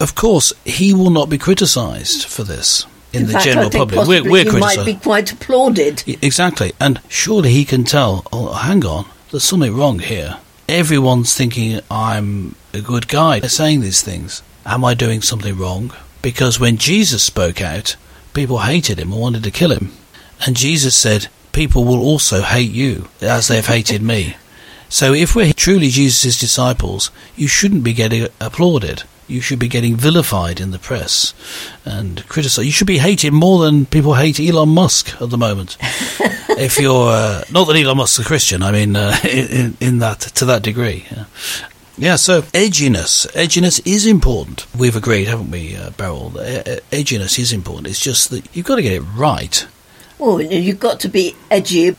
Of 0.00 0.14
course, 0.14 0.52
he 0.64 0.92
will 0.92 1.10
not 1.10 1.28
be 1.30 1.38
criticised 1.38 2.24
for 2.26 2.44
this 2.44 2.84
in, 3.12 3.26
the 3.26 3.32
fact, 3.32 3.44
general 3.46 3.70
public. 3.70 4.06
We're, 4.06 4.22
we're 4.30 4.44
he 4.52 4.58
might 4.58 4.84
be 4.84 4.94
quite 4.94 5.32
applauded. 5.32 6.04
Exactly. 6.22 6.72
And 6.78 7.00
surely 7.08 7.52
he 7.52 7.64
can 7.64 7.84
tell, 7.84 8.24
oh, 8.32 8.52
hang 8.52 8.84
on, 8.84 9.06
there's 9.30 9.44
something 9.44 9.76
wrong 9.76 9.98
here. 9.98 10.38
Everyone's 10.68 11.34
thinking 11.34 11.80
I'm 11.90 12.54
a 12.72 12.80
good 12.80 13.08
guy 13.08 13.40
They're 13.40 13.48
saying 13.48 13.80
these 13.80 14.02
things. 14.02 14.42
Am 14.64 14.84
I 14.84 14.94
doing 14.94 15.22
something 15.22 15.56
wrong? 15.56 15.92
Because 16.20 16.60
when 16.60 16.76
Jesus 16.76 17.22
spoke 17.22 17.60
out, 17.60 17.96
people 18.34 18.60
hated 18.60 18.98
him 18.98 19.12
and 19.12 19.20
wanted 19.20 19.44
to 19.44 19.50
kill 19.50 19.72
him. 19.72 19.92
And 20.44 20.56
Jesus 20.56 20.94
said, 20.94 21.28
People 21.52 21.84
will 21.84 22.00
also 22.00 22.42
hate 22.42 22.70
you 22.70 23.08
as 23.20 23.48
they've 23.48 23.66
hated 23.66 24.02
me. 24.02 24.36
So 24.88 25.12
if 25.12 25.34
we're 25.34 25.52
truly 25.52 25.88
Jesus' 25.88 26.38
disciples, 26.38 27.10
you 27.36 27.48
shouldn't 27.48 27.84
be 27.84 27.92
getting 27.92 28.28
applauded. 28.40 29.04
You 29.28 29.40
should 29.40 29.58
be 29.58 29.68
getting 29.68 29.94
vilified 29.94 30.58
in 30.58 30.70
the 30.70 30.78
press 30.78 31.34
and 31.84 32.26
criticized. 32.28 32.66
You 32.66 32.72
should 32.72 32.86
be 32.86 32.98
hated 32.98 33.32
more 33.32 33.62
than 33.62 33.86
people 33.86 34.14
hate 34.14 34.40
Elon 34.40 34.70
Musk 34.70 35.20
at 35.20 35.30
the 35.30 35.38
moment. 35.38 35.76
if 35.80 36.78
you're 36.80 37.10
uh, 37.10 37.44
not 37.52 37.66
that 37.66 37.76
Elon 37.76 37.98
Musk's 37.98 38.18
a 38.18 38.24
Christian, 38.24 38.62
I 38.62 38.72
mean, 38.72 38.96
uh, 38.96 39.16
in, 39.24 39.76
in, 39.80 39.98
that 39.98 40.20
to 40.20 40.44
that 40.46 40.62
degree. 40.62 41.06
Yeah. 41.10 41.24
yeah. 41.98 42.16
so 42.16 42.42
edginess, 42.42 43.30
edginess 43.32 43.80
is 43.86 44.06
important. 44.06 44.66
We've 44.74 44.96
agreed, 44.96 45.28
haven't 45.28 45.50
we, 45.50 45.76
uh, 45.76 45.90
Beryl? 45.90 46.30
Edginess 46.30 47.38
is 47.38 47.52
important. 47.52 47.86
It's 47.88 48.00
just 48.00 48.30
that 48.30 48.44
you've 48.56 48.66
got 48.66 48.76
to 48.76 48.82
get 48.82 48.92
it 48.92 49.02
right. 49.02 49.66
Well, 50.18 50.40
you've 50.40 50.80
got 50.80 51.00
to 51.00 51.08
be 51.08 51.36
edgy 51.50 51.96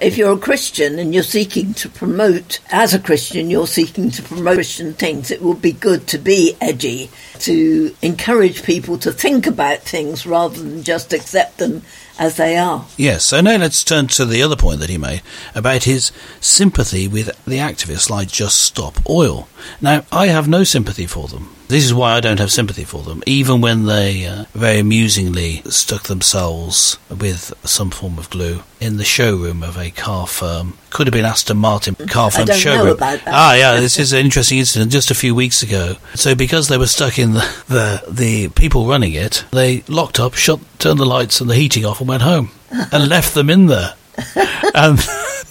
if 0.00 0.16
you're 0.16 0.32
a 0.32 0.38
Christian 0.38 0.98
and 0.98 1.14
you're 1.14 1.22
seeking 1.22 1.74
to 1.74 1.88
promote, 1.88 2.60
as 2.70 2.94
a 2.94 2.98
Christian, 2.98 3.50
you're 3.50 3.66
seeking 3.66 4.10
to 4.10 4.22
promote 4.22 4.56
Christian 4.56 4.94
things, 4.94 5.30
it 5.30 5.42
would 5.42 5.62
be 5.62 5.72
good 5.72 6.06
to 6.08 6.18
be 6.18 6.56
edgy, 6.60 7.10
to 7.40 7.94
encourage 8.02 8.62
people 8.62 8.98
to 8.98 9.12
think 9.12 9.46
about 9.46 9.80
things 9.80 10.26
rather 10.26 10.58
than 10.58 10.82
just 10.82 11.12
accept 11.12 11.58
them 11.58 11.82
as 12.18 12.36
they 12.36 12.56
are. 12.56 12.86
Yes, 12.96 13.24
so 13.24 13.40
now 13.40 13.56
let's 13.56 13.84
turn 13.84 14.08
to 14.08 14.24
the 14.24 14.42
other 14.42 14.56
point 14.56 14.80
that 14.80 14.90
he 14.90 14.98
made 14.98 15.22
about 15.54 15.84
his 15.84 16.12
sympathy 16.40 17.06
with 17.06 17.26
the 17.44 17.58
activists 17.58 18.10
like 18.10 18.28
Just 18.28 18.60
Stop 18.60 19.08
Oil. 19.08 19.48
Now, 19.80 20.04
I 20.10 20.26
have 20.26 20.48
no 20.48 20.64
sympathy 20.64 21.06
for 21.06 21.28
them. 21.28 21.54
This 21.68 21.84
is 21.84 21.92
why 21.92 22.14
I 22.14 22.20
don't 22.20 22.38
have 22.38 22.50
sympathy 22.50 22.84
for 22.84 23.02
them, 23.02 23.22
even 23.26 23.60
when 23.60 23.84
they 23.84 24.24
uh, 24.24 24.44
very 24.54 24.78
amusingly 24.78 25.60
stuck 25.66 26.04
themselves 26.04 26.98
with 27.10 27.52
some 27.62 27.90
form 27.90 28.18
of 28.18 28.30
glue 28.30 28.62
in 28.80 28.96
the 28.96 29.04
showroom 29.04 29.62
of 29.62 29.76
a 29.76 29.90
car 29.90 30.26
firm. 30.26 30.78
Could 30.88 31.06
have 31.06 31.12
been 31.12 31.26
Aston 31.26 31.58
Martin 31.58 31.94
car 31.94 32.30
firm 32.30 32.46
showroom. 32.52 32.96
Ah, 33.00 33.54
yeah, 33.54 33.78
this 33.80 33.98
is 33.98 34.14
an 34.14 34.20
interesting 34.20 34.58
incident 34.58 34.90
just 34.90 35.10
a 35.10 35.14
few 35.14 35.34
weeks 35.34 35.62
ago. 35.62 35.96
So, 36.14 36.34
because 36.34 36.68
they 36.68 36.78
were 36.78 36.86
stuck 36.86 37.18
in 37.18 37.32
the, 37.32 37.62
the, 37.68 38.02
the 38.10 38.48
people 38.48 38.86
running 38.86 39.12
it, 39.12 39.44
they 39.52 39.82
locked 39.88 40.18
up, 40.18 40.34
shut, 40.34 40.60
turned 40.78 40.98
the 40.98 41.04
lights 41.04 41.40
and 41.40 41.50
the 41.50 41.54
heating 41.54 41.84
off, 41.84 42.00
and 42.00 42.08
went 42.08 42.22
home 42.22 42.50
and 42.70 43.08
left 43.08 43.34
them 43.34 43.50
in 43.50 43.66
there. 43.66 43.94
and 44.74 44.98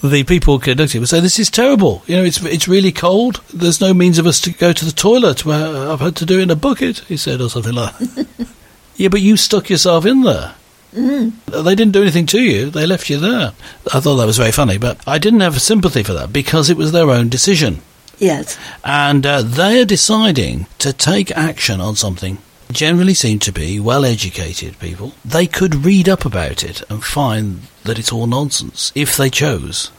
the 0.02 0.24
people 0.24 0.58
conducting 0.58 1.00
would 1.00 1.08
say, 1.08 1.20
"This 1.20 1.38
is 1.38 1.50
terrible. 1.50 2.02
You 2.06 2.16
know, 2.16 2.24
it's 2.24 2.42
it's 2.44 2.68
really 2.68 2.92
cold. 2.92 3.40
There's 3.52 3.80
no 3.80 3.92
means 3.92 4.18
of 4.18 4.26
us 4.26 4.40
to 4.42 4.50
go 4.50 4.72
to 4.72 4.84
the 4.84 4.92
toilet. 4.92 5.44
Where 5.44 5.90
I've 5.90 6.00
had 6.00 6.16
to 6.16 6.26
do 6.26 6.38
it 6.38 6.44
in 6.44 6.50
a 6.50 6.56
bucket," 6.56 7.00
he 7.08 7.16
said, 7.16 7.40
or 7.40 7.50
something 7.50 7.74
like. 7.74 7.96
that. 7.98 8.48
yeah, 8.96 9.08
but 9.08 9.20
you 9.20 9.36
stuck 9.36 9.70
yourself 9.70 10.06
in 10.06 10.22
there. 10.22 10.54
Mm. 10.94 11.32
They 11.46 11.74
didn't 11.74 11.92
do 11.92 12.02
anything 12.02 12.26
to 12.26 12.40
you. 12.40 12.70
They 12.70 12.86
left 12.86 13.10
you 13.10 13.18
there. 13.18 13.52
I 13.92 14.00
thought 14.00 14.16
that 14.16 14.26
was 14.26 14.38
very 14.38 14.52
funny, 14.52 14.78
but 14.78 14.98
I 15.06 15.18
didn't 15.18 15.40
have 15.40 15.60
sympathy 15.60 16.02
for 16.02 16.14
that 16.14 16.32
because 16.32 16.70
it 16.70 16.76
was 16.76 16.92
their 16.92 17.10
own 17.10 17.28
decision. 17.28 17.82
Yes. 18.18 18.58
And 18.84 19.26
uh, 19.26 19.42
they 19.42 19.80
are 19.80 19.84
deciding 19.84 20.66
to 20.78 20.92
take 20.92 21.30
action 21.32 21.80
on 21.80 21.94
something 21.94 22.38
generally 22.70 23.14
seem 23.14 23.38
to 23.40 23.52
be 23.52 23.80
well 23.80 24.04
educated 24.04 24.78
people. 24.78 25.14
They 25.24 25.46
could 25.46 25.84
read 25.84 26.08
up 26.08 26.24
about 26.24 26.62
it 26.62 26.82
and 26.90 27.02
find 27.02 27.62
that 27.84 27.98
it's 27.98 28.12
all 28.12 28.26
nonsense 28.26 28.92
if 28.94 29.16
they 29.16 29.30
chose. 29.30 29.90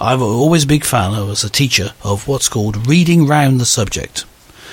I'm 0.00 0.22
always 0.22 0.64
a 0.64 0.68
big 0.68 0.84
fan, 0.84 1.14
as 1.14 1.44
a 1.44 1.50
teacher, 1.50 1.92
of 2.02 2.26
what's 2.26 2.48
called 2.48 2.86
reading 2.86 3.26
round 3.26 3.60
the 3.60 3.66
subject. 3.66 4.24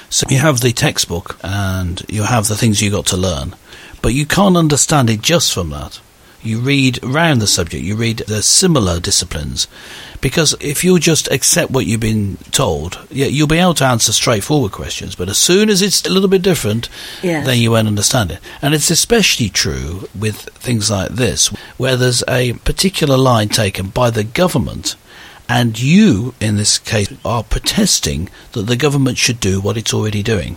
So 0.10 0.26
you 0.30 0.40
have 0.40 0.60
the 0.60 0.72
textbook 0.72 1.40
and 1.44 2.02
you 2.10 2.24
have 2.24 2.48
the 2.48 2.58
things 2.58 2.82
you 2.82 2.92
got 2.92 3.06
to 3.08 3.18
learn, 3.18 3.56
but 4.02 4.14
you 4.14 4.26
can't 4.26 4.58
understand 4.58 5.10
it 5.10 5.22
just 5.22 5.54
from 5.54 5.70
that. 5.70 6.00
You 6.44 6.60
read 6.60 7.04
around 7.04 7.40
the 7.40 7.48
subject, 7.48 7.84
you 7.84 7.96
read 7.96 8.18
the 8.28 8.42
similar 8.42 9.00
disciplines. 9.00 9.68
Because 10.22 10.56
if 10.60 10.84
you 10.84 10.98
just 11.00 11.32
accept 11.32 11.72
what 11.72 11.86
you've 11.86 12.00
been 12.00 12.38
told, 12.52 13.00
yeah, 13.10 13.28
you'll 13.28 13.48
be 13.48 13.58
able 13.58 13.74
to 13.76 13.86
answer 13.86 14.12
straightforward 14.12 14.72
questions. 14.72 15.16
But 15.16 15.30
as 15.30 15.38
soon 15.38 15.70
as 15.70 15.82
it's 15.82 16.06
a 16.06 16.10
little 16.10 16.30
bit 16.30 16.42
different, 16.42 16.90
yes. 17.22 17.46
then 17.46 17.60
you 17.60 17.72
won't 17.72 17.88
understand 17.88 18.32
it. 18.32 18.40
And 18.62 18.74
it's 18.74 18.92
especially 18.92 19.50
true 19.50 20.08
with 20.18 20.38
things 20.38 20.92
like 20.92 21.10
this, 21.10 21.48
where 21.78 21.96
there's 21.96 22.24
a 22.28 22.54
particular 22.54 23.18
line 23.18 23.50
taken 23.50 23.88
by 23.88 24.10
the 24.10 24.24
government 24.24 24.96
and 25.50 25.78
you, 25.78 26.34
in 26.40 26.56
this 26.56 26.80
case, 26.80 27.12
are 27.26 27.44
protesting 27.44 28.30
that 28.54 28.68
the 28.68 28.78
government 28.78 29.18
should 29.18 29.42
do 29.42 29.60
what 29.60 29.76
it's 29.76 29.94
already 29.94 30.24
doing, 30.24 30.56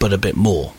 but 0.00 0.12
a 0.12 0.18
bit 0.18 0.34
more 0.34 0.74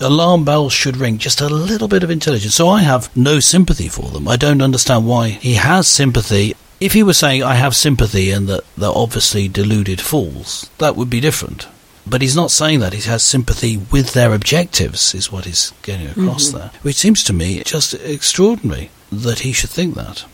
alarm 0.00 0.44
bells 0.44 0.72
should 0.72 0.96
ring. 0.96 1.18
Just 1.18 1.40
a 1.40 1.48
little 1.48 1.88
bit 1.88 2.02
of 2.02 2.10
intelligence. 2.10 2.54
So 2.54 2.68
I 2.68 2.80
have 2.80 3.14
no 3.16 3.40
sympathy 3.40 3.88
for 3.88 4.10
them. 4.10 4.28
I 4.28 4.36
don't 4.36 4.62
understand 4.62 5.06
why 5.06 5.28
he 5.28 5.54
has 5.54 5.86
sympathy. 5.88 6.54
If 6.80 6.94
he 6.94 7.02
was 7.02 7.18
saying 7.18 7.42
I 7.42 7.54
have 7.54 7.76
sympathy 7.76 8.30
and 8.30 8.48
that 8.48 8.64
they're 8.76 8.90
obviously 8.90 9.48
deluded 9.48 10.00
fools, 10.00 10.70
that 10.78 10.96
would 10.96 11.10
be 11.10 11.20
different. 11.20 11.68
But 12.06 12.22
he's 12.22 12.36
not 12.36 12.50
saying 12.50 12.80
that. 12.80 12.94
He 12.94 13.08
has 13.08 13.22
sympathy 13.22 13.76
with 13.76 14.14
their 14.14 14.32
objectives, 14.34 15.14
is 15.14 15.30
what 15.30 15.44
he's 15.44 15.72
getting 15.82 16.08
across 16.08 16.48
mm-hmm. 16.48 16.58
there. 16.58 16.70
Which 16.82 16.96
seems 16.96 17.22
to 17.24 17.32
me 17.32 17.62
just 17.62 17.94
extraordinary 17.94 18.90
that 19.12 19.40
he 19.40 19.52
should 19.52 19.70
think 19.70 19.94
that. 19.94 20.24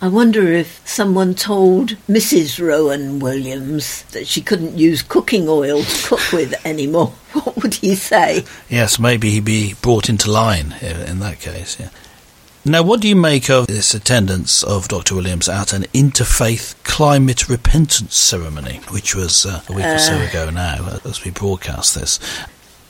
I 0.00 0.06
wonder 0.06 0.52
if 0.52 0.80
someone 0.86 1.34
told 1.34 1.96
Mrs. 2.08 2.64
Rowan 2.64 3.18
Williams 3.18 4.04
that 4.12 4.28
she 4.28 4.40
couldn't 4.40 4.78
use 4.78 5.02
cooking 5.02 5.48
oil 5.48 5.82
to 5.82 6.08
cook 6.08 6.32
with 6.32 6.54
anymore. 6.64 7.14
What 7.32 7.56
would 7.62 7.74
he 7.74 7.94
say? 7.94 8.44
Yes, 8.70 8.98
maybe 8.98 9.30
he'd 9.30 9.44
be 9.44 9.74
brought 9.82 10.08
into 10.08 10.30
line 10.30 10.74
in 10.80 11.18
that 11.18 11.40
case. 11.40 11.78
Yeah. 11.78 11.90
Now, 12.64 12.82
what 12.82 13.00
do 13.00 13.08
you 13.08 13.16
make 13.16 13.50
of 13.50 13.66
this 13.66 13.92
attendance 13.94 14.62
of 14.62 14.88
Dr. 14.88 15.14
Williams 15.14 15.48
at 15.48 15.72
an 15.72 15.82
interfaith 15.94 16.74
climate 16.84 17.48
repentance 17.48 18.16
ceremony, 18.16 18.80
which 18.90 19.14
was 19.14 19.44
uh, 19.44 19.62
a 19.68 19.72
week 19.72 19.84
uh, 19.84 19.94
or 19.94 19.98
so 19.98 20.14
uh. 20.14 20.26
ago 20.26 20.50
now, 20.50 20.98
as 21.04 21.24
we 21.24 21.30
broadcast 21.30 21.94
this? 21.94 22.18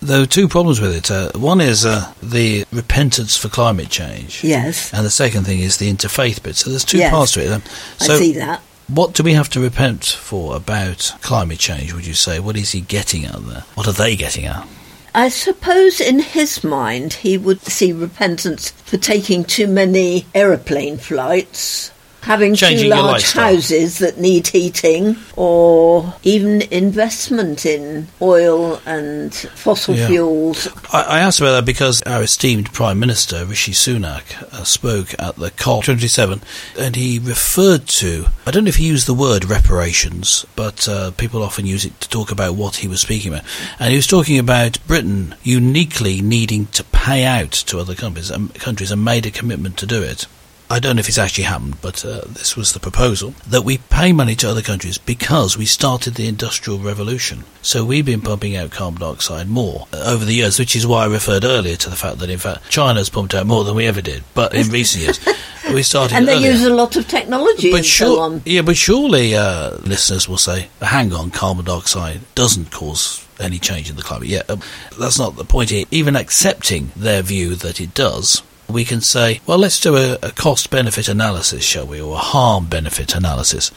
There 0.00 0.22
are 0.22 0.26
two 0.26 0.48
problems 0.48 0.80
with 0.80 0.94
it. 0.94 1.10
Uh, 1.10 1.32
one 1.38 1.60
is 1.60 1.84
uh, 1.84 2.12
the 2.22 2.64
repentance 2.72 3.36
for 3.36 3.48
climate 3.48 3.88
change. 3.88 4.44
Yes. 4.44 4.92
And 4.94 5.04
the 5.04 5.10
second 5.10 5.44
thing 5.44 5.60
is 5.60 5.78
the 5.78 5.92
interfaith 5.92 6.42
bit. 6.42 6.56
So 6.56 6.70
there's 6.70 6.84
two 6.84 6.98
yes. 6.98 7.10
parts 7.10 7.32
to 7.32 7.40
it. 7.40 7.62
So 7.98 8.14
I 8.14 8.18
see 8.18 8.32
that. 8.34 8.60
What 8.86 9.12
do 9.12 9.22
we 9.22 9.34
have 9.34 9.50
to 9.50 9.60
repent 9.60 10.04
for 10.04 10.56
about 10.56 11.14
climate 11.20 11.58
change, 11.58 11.92
would 11.92 12.06
you 12.06 12.14
say? 12.14 12.40
What 12.40 12.56
is 12.56 12.70
he 12.70 12.80
getting 12.80 13.24
at 13.26 13.44
there? 13.44 13.64
What 13.74 13.86
are 13.86 13.92
they 13.92 14.16
getting 14.16 14.46
at? 14.46 14.66
I 15.14 15.28
suppose 15.30 16.00
in 16.00 16.20
his 16.20 16.62
mind 16.62 17.14
he 17.14 17.36
would 17.36 17.60
see 17.62 17.92
repentance 17.92 18.70
for 18.70 18.98
taking 18.98 19.44
too 19.44 19.66
many 19.66 20.26
aeroplane 20.34 20.96
flights 20.96 21.90
having 22.22 22.54
Changing 22.54 22.90
two 22.90 22.96
large 22.96 23.32
houses 23.32 23.98
that 23.98 24.18
need 24.18 24.48
heating, 24.48 25.16
or 25.36 26.14
even 26.22 26.62
investment 26.70 27.64
in 27.64 28.08
oil 28.20 28.80
and 28.84 29.34
fossil 29.34 29.94
yeah. 29.94 30.06
fuels. 30.08 30.68
I, 30.92 31.02
I, 31.02 31.18
asked 31.20 31.40
about 31.40 31.52
that 31.52 31.64
because 31.64 32.02
our 32.02 32.22
esteemed 32.22 32.72
Prime 32.72 32.98
Minister 32.98 33.44
Rishi 33.44 33.72
Sunak 33.72 34.42
uh, 34.52 34.64
spoke 34.64 35.14
at 35.18 35.36
the 35.36 35.50
COP27, 35.50 36.42
and 36.78 36.96
he 36.96 37.18
referred 37.18 37.86
to 37.88 38.26
I 38.46 38.50
don't 38.50 38.64
know 38.64 38.68
if 38.68 38.76
he 38.76 38.86
used 38.86 39.06
the 39.06 39.14
word 39.14 39.44
reparations, 39.44 40.44
but 40.56 40.88
uh, 40.88 41.12
people 41.12 41.42
often 41.42 41.66
use 41.66 41.84
it 41.84 42.00
to 42.00 42.08
talk 42.08 42.30
about 42.30 42.54
what 42.54 42.76
he 42.76 42.88
was 42.88 43.00
speaking 43.00 43.32
about, 43.32 43.44
and 43.78 43.90
he 43.90 43.96
was 43.96 44.06
talking 44.06 44.38
about 44.38 44.84
Britain 44.86 45.34
uniquely 45.42 46.20
needing 46.20 46.66
to 46.66 46.84
pay 46.84 47.24
out 47.24 47.52
to 47.52 47.78
other 47.78 47.94
countries, 47.94 48.30
um, 48.30 48.48
countries 48.50 48.90
and 48.90 49.04
made 49.04 49.26
a 49.26 49.30
commitment 49.30 49.76
to 49.78 49.86
do 49.86 50.02
it. 50.02 50.26
I 50.70 50.80
don't 50.80 50.96
know 50.96 51.00
if 51.00 51.08
it's 51.08 51.16
actually 51.18 51.44
happened, 51.44 51.80
but 51.80 52.04
uh, 52.04 52.20
this 52.26 52.54
was 52.54 52.72
the 52.72 52.80
proposal 52.80 53.30
that 53.46 53.62
we 53.62 53.78
pay 53.78 54.12
money 54.12 54.34
to 54.36 54.50
other 54.50 54.60
countries 54.60 54.98
because 54.98 55.56
we 55.56 55.64
started 55.64 56.14
the 56.14 56.28
Industrial 56.28 56.78
Revolution. 56.78 57.44
So 57.62 57.84
we've 57.86 58.04
been 58.04 58.20
pumping 58.20 58.54
out 58.54 58.70
carbon 58.70 59.00
dioxide 59.00 59.48
more 59.48 59.86
over 59.94 60.24
the 60.26 60.34
years, 60.34 60.58
which 60.58 60.76
is 60.76 60.86
why 60.86 61.04
I 61.04 61.06
referred 61.06 61.44
earlier 61.44 61.76
to 61.76 61.88
the 61.90 61.96
fact 61.96 62.18
that, 62.18 62.28
in 62.28 62.38
fact, 62.38 62.68
China's 62.68 63.08
pumped 63.08 63.34
out 63.34 63.46
more 63.46 63.64
than 63.64 63.76
we 63.76 63.86
ever 63.86 64.02
did. 64.02 64.24
But 64.34 64.54
in 64.54 64.68
recent 64.68 65.04
years, 65.04 65.20
we 65.72 65.82
started. 65.82 66.14
and 66.16 66.28
they 66.28 66.36
earlier. 66.36 66.50
use 66.50 66.64
a 66.64 66.74
lot 66.74 66.96
of 66.96 67.08
technology 67.08 67.72
but 67.72 67.86
sure, 67.86 68.16
so 68.16 68.20
on. 68.20 68.42
Yeah, 68.44 68.62
but 68.62 68.76
surely 68.76 69.34
uh, 69.34 69.76
listeners 69.78 70.28
will 70.28 70.36
say, 70.36 70.68
hang 70.82 71.14
on, 71.14 71.30
carbon 71.30 71.64
dioxide 71.64 72.20
doesn't 72.34 72.70
cause 72.72 73.26
any 73.40 73.58
change 73.58 73.88
in 73.88 73.96
the 73.96 74.02
climate. 74.02 74.28
Yeah, 74.28 74.42
um, 74.48 74.60
that's 74.98 75.18
not 75.18 75.36
the 75.36 75.44
point 75.44 75.70
here. 75.70 75.86
Even 75.90 76.14
accepting 76.14 76.90
their 76.94 77.22
view 77.22 77.54
that 77.54 77.80
it 77.80 77.94
does, 77.94 78.42
we 78.68 78.84
can 78.84 79.00
say, 79.00 79.40
well, 79.46 79.58
let's 79.58 79.80
do 79.80 79.96
a, 79.96 80.18
a 80.22 80.30
cost 80.30 80.70
benefit 80.70 81.08
analysis, 81.08 81.64
shall 81.64 81.86
we, 81.86 82.00
or 82.00 82.14
a 82.14 82.18
harm 82.18 82.66
benefit 82.66 83.14
analysis. 83.14 83.72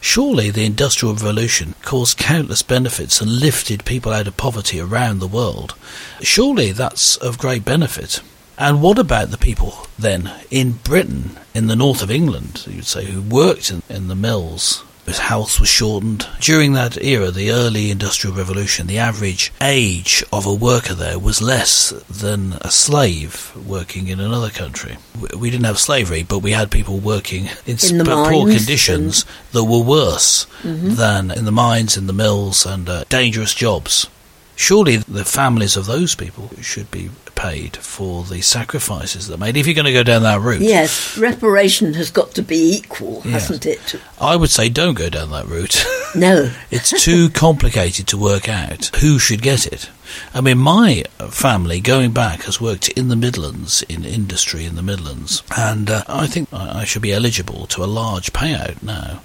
Surely 0.00 0.50
the 0.50 0.66
Industrial 0.66 1.14
Revolution 1.14 1.74
caused 1.82 2.18
countless 2.18 2.62
benefits 2.62 3.20
and 3.20 3.40
lifted 3.40 3.84
people 3.86 4.12
out 4.12 4.26
of 4.26 4.36
poverty 4.36 4.78
around 4.78 5.18
the 5.18 5.26
world. 5.26 5.74
Surely 6.20 6.72
that's 6.72 7.16
of 7.16 7.38
great 7.38 7.64
benefit. 7.64 8.20
And 8.58 8.82
what 8.82 8.98
about 8.98 9.30
the 9.30 9.38
people 9.38 9.86
then 9.98 10.30
in 10.50 10.72
Britain, 10.72 11.38
in 11.54 11.66
the 11.66 11.76
north 11.76 12.02
of 12.02 12.10
England, 12.10 12.66
you'd 12.68 12.84
say, 12.84 13.06
who 13.06 13.22
worked 13.22 13.70
in, 13.70 13.82
in 13.88 14.08
the 14.08 14.14
mills 14.14 14.84
his 15.06 15.18
health 15.18 15.60
was 15.60 15.68
shortened. 15.68 16.26
During 16.40 16.72
that 16.72 17.02
era, 17.02 17.30
the 17.30 17.50
early 17.50 17.90
Industrial 17.90 18.34
Revolution, 18.34 18.86
the 18.86 18.98
average 18.98 19.52
age 19.60 20.24
of 20.32 20.46
a 20.46 20.54
worker 20.54 20.94
there 20.94 21.18
was 21.18 21.42
less 21.42 21.90
than 22.08 22.54
a 22.60 22.70
slave 22.70 23.52
working 23.66 24.08
in 24.08 24.20
another 24.20 24.50
country. 24.50 24.96
We 25.38 25.50
didn't 25.50 25.66
have 25.66 25.78
slavery, 25.78 26.22
but 26.22 26.40
we 26.40 26.52
had 26.52 26.70
people 26.70 26.98
working 26.98 27.48
in, 27.66 27.78
in 27.82 28.04
poor 28.04 28.46
conditions 28.46 29.24
that 29.52 29.64
were 29.64 29.82
worse 29.82 30.46
mm-hmm. 30.62 30.94
than 30.94 31.30
in 31.30 31.44
the 31.44 31.52
mines, 31.52 31.96
in 31.96 32.06
the 32.06 32.12
mills, 32.12 32.66
and 32.66 32.88
uh, 32.88 33.04
dangerous 33.08 33.54
jobs. 33.54 34.08
Surely 34.56 34.96
the 34.96 35.24
families 35.24 35.76
of 35.76 35.86
those 35.86 36.14
people 36.14 36.50
should 36.60 36.90
be 36.90 37.10
paid 37.34 37.76
for 37.76 38.22
the 38.24 38.40
sacrifices 38.40 39.26
they're 39.26 39.36
made 39.36 39.56
if 39.56 39.66
you're 39.66 39.74
going 39.74 39.84
to 39.86 39.92
go 39.92 40.02
down 40.04 40.22
that 40.22 40.40
route. 40.40 40.60
Yes, 40.60 41.18
reparation 41.18 41.94
has 41.94 42.10
got 42.10 42.30
to 42.32 42.42
be 42.42 42.76
equal, 42.76 43.22
Yeah. 43.24 43.32
hasn't 43.32 43.66
it? 43.66 43.96
I 44.20 44.36
would 44.36 44.50
say 44.50 44.68
don't 44.68 44.94
go 44.94 45.08
down 45.10 45.30
that 45.30 45.46
route. 45.46 45.84
No. 46.16 46.52
it's 46.70 47.02
too 47.02 47.28
complicated 47.28 48.06
to 48.06 48.16
work 48.16 48.48
out 48.48 48.86
who 49.00 49.18
should 49.18 49.42
get 49.42 49.66
it. 49.66 49.90
I 50.32 50.40
mean, 50.40 50.58
my 50.58 51.02
family, 51.28 51.80
going 51.80 52.12
back, 52.12 52.42
has 52.42 52.60
worked 52.60 52.88
in 52.90 53.08
the 53.08 53.16
Midlands, 53.16 53.82
in 53.88 54.04
industry 54.04 54.64
in 54.64 54.76
the 54.76 54.82
Midlands, 54.82 55.42
and 55.56 55.90
uh, 55.90 56.04
I 56.06 56.28
think 56.28 56.48
I 56.52 56.84
should 56.84 57.02
be 57.02 57.12
eligible 57.12 57.66
to 57.66 57.82
a 57.82 57.86
large 57.86 58.32
payout 58.32 58.80
now. 58.80 59.22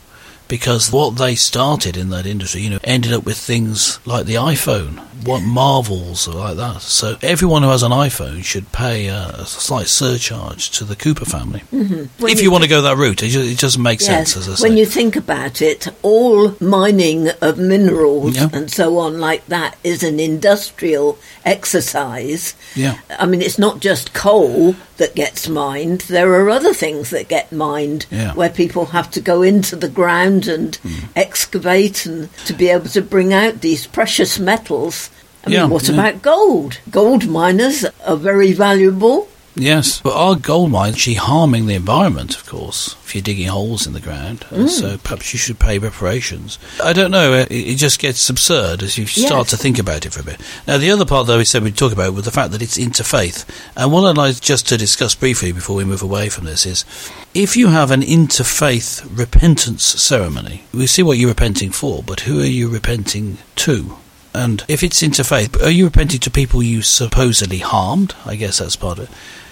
Because 0.50 0.92
what 0.92 1.16
they 1.16 1.36
started 1.36 1.96
in 1.96 2.10
that 2.10 2.26
industry, 2.26 2.62
you 2.62 2.70
know, 2.70 2.80
ended 2.84 3.14
up 3.14 3.24
with 3.24 3.38
things 3.38 4.00
like 4.06 4.26
the 4.26 4.36
iPhone, 4.36 4.98
what 5.26 5.42
marvels 5.42 6.28
like 6.28 6.58
that. 6.58 6.82
So 6.82 7.18
everyone 7.22 7.64
who 7.64 7.70
has 7.70 7.84
an 7.84 7.92
iPhone 7.92 8.44
should 8.44 8.72
pay 8.72 9.08
a, 9.08 9.28
a 9.30 9.46
slight 9.46 9.88
surcharge 9.88 10.72
to 10.72 10.84
the 10.84 10.96
Cooper 10.96 11.26
family. 11.26 11.62
Mm-hmm. 11.72 12.26
If 12.26 12.42
you, 12.42 12.52
want 12.52 12.64
to 12.64 12.70
go 12.70 12.82
that 12.82 12.98
route, 12.98 13.22
it, 13.24 13.30
just, 13.30 13.50
it 13.50 13.60
doesn't 13.60 13.82
make 13.82 14.02
sense, 14.02 14.36
as 14.36 14.50
I 14.50 14.56
say. 14.56 14.68
when 14.68 14.78
you 14.78 14.86
think 14.86 15.16
about 15.16 15.62
it, 15.62 15.88
all 16.02 16.56
mining 16.60 17.30
of 17.42 17.58
minerals 17.60 18.36
Yeah. 18.36 18.50
and 18.52 18.72
so 18.72 18.98
on 18.98 19.20
like 19.20 19.46
that 19.48 19.78
is 19.84 20.04
an 20.04 20.20
industrial 20.20 21.18
exercise. 21.46 22.56
yeah. 22.76 23.00
I 23.20 23.26
mean, 23.26 23.42
it's 23.42 23.60
not 23.60 23.80
just 23.80 24.14
coal 24.14 24.76
that 25.00 25.16
gets 25.16 25.50
mined. 25.50 26.02
There 26.02 26.32
are 26.36 26.50
other 26.50 26.74
things 26.74 27.10
that 27.10 27.28
get 27.28 27.52
mined 27.52 28.06
Yeah. 28.12 28.34
where 28.34 28.50
people 28.50 28.86
have 28.98 29.10
to 29.12 29.20
go 29.22 29.42
into 29.42 29.76
the 29.76 29.90
ground 29.90 30.48
and 30.48 30.76
Hmm. 30.78 30.94
excavate 31.16 32.06
and 32.06 32.30
to 32.46 32.54
be 32.54 32.70
able 32.70 32.90
to 32.90 33.02
bring 33.02 33.34
out 33.34 33.62
these 33.62 33.88
precious 33.88 34.38
metals. 34.40 35.10
I 35.46 35.50
mean, 35.50 35.70
what 35.70 35.88
yeah. 35.88 35.94
about 35.96 36.22
gold? 36.22 36.78
Gold 36.92 37.28
miners 37.28 37.86
are 38.06 38.18
very 38.18 38.52
valuable. 38.54 39.28
Yes, 39.60 40.00
but 40.02 40.14
are 40.16 40.36
gold 40.36 40.72
mines 40.72 40.96
actually 40.96 41.16
harming 41.16 41.66
the 41.66 41.76
environment, 41.76 42.36
of 42.36 42.46
course, 42.48 42.96
if 43.04 43.14
you're 43.14 43.22
digging 43.22 43.48
holes 43.48 43.86
in 43.86 43.94
the 43.94 44.00
ground? 44.00 44.42
Mm. 44.50 44.70
So 44.70 44.98
perhaps 44.98 45.34
you 45.34 45.40
should 45.40 45.60
pay 45.60 45.78
reparations. 45.80 46.58
I 46.84 46.94
don't 46.94 47.12
know, 47.12 47.34
it, 47.34 47.52
it 47.52 47.76
just 47.76 48.00
gets 48.00 48.30
absurd 48.30 48.82
as 48.82 48.98
you 48.98 49.06
start 49.06 49.48
Yes. 49.48 49.50
to 49.52 49.58
think 49.58 49.78
about 49.78 50.06
it 50.06 50.14
for 50.14 50.22
a 50.22 50.24
bit. 50.24 50.40
Now, 50.66 50.78
the 50.78 50.92
other 50.92 51.06
part, 51.06 51.28
though, 51.28 51.38
we 51.40 51.46
said 51.46 51.64
we'd 51.64 51.78
talk 51.78 51.92
about 51.92 52.14
was 52.14 52.26
the 52.26 52.32
fact 52.32 52.52
that 52.52 52.62
it's 52.62 52.78
interfaith. 52.78 53.46
And 53.76 53.92
what 53.92 54.06
I'd 54.06 54.18
like 54.18 54.40
just 54.40 54.68
to 54.70 54.78
discuss 54.78 55.14
briefly 55.16 55.52
before 55.52 55.76
we 55.76 55.84
move 55.86 56.02
away 56.02 56.30
from 56.30 56.46
this 56.46 56.66
is 56.66 56.86
if 57.34 57.58
you 57.58 57.68
have 57.68 57.92
an 57.92 58.02
interfaith 58.02 59.06
repentance 59.18 59.84
ceremony, 59.84 60.64
we 60.74 60.88
see 60.88 61.04
what 61.04 61.18
you're 61.18 61.30
repenting 61.30 61.72
for, 61.72 62.02
but 62.02 62.22
who 62.22 62.40
are 62.40 62.46
you 62.46 62.70
repenting 62.70 63.38
to? 63.58 63.98
And 64.34 64.64
if 64.68 64.84
it's 64.84 65.02
interfaith, 65.02 65.62
are 65.62 65.72
you 65.72 65.86
repenting 65.86 66.20
to 66.22 66.30
people 66.32 66.62
you 66.62 66.82
supposedly 66.84 67.58
harmed? 67.58 68.14
I 68.26 68.36
guess 68.36 68.60
that's 68.60 68.76
part 68.76 69.00
of 69.00 69.06
it. 69.06 69.10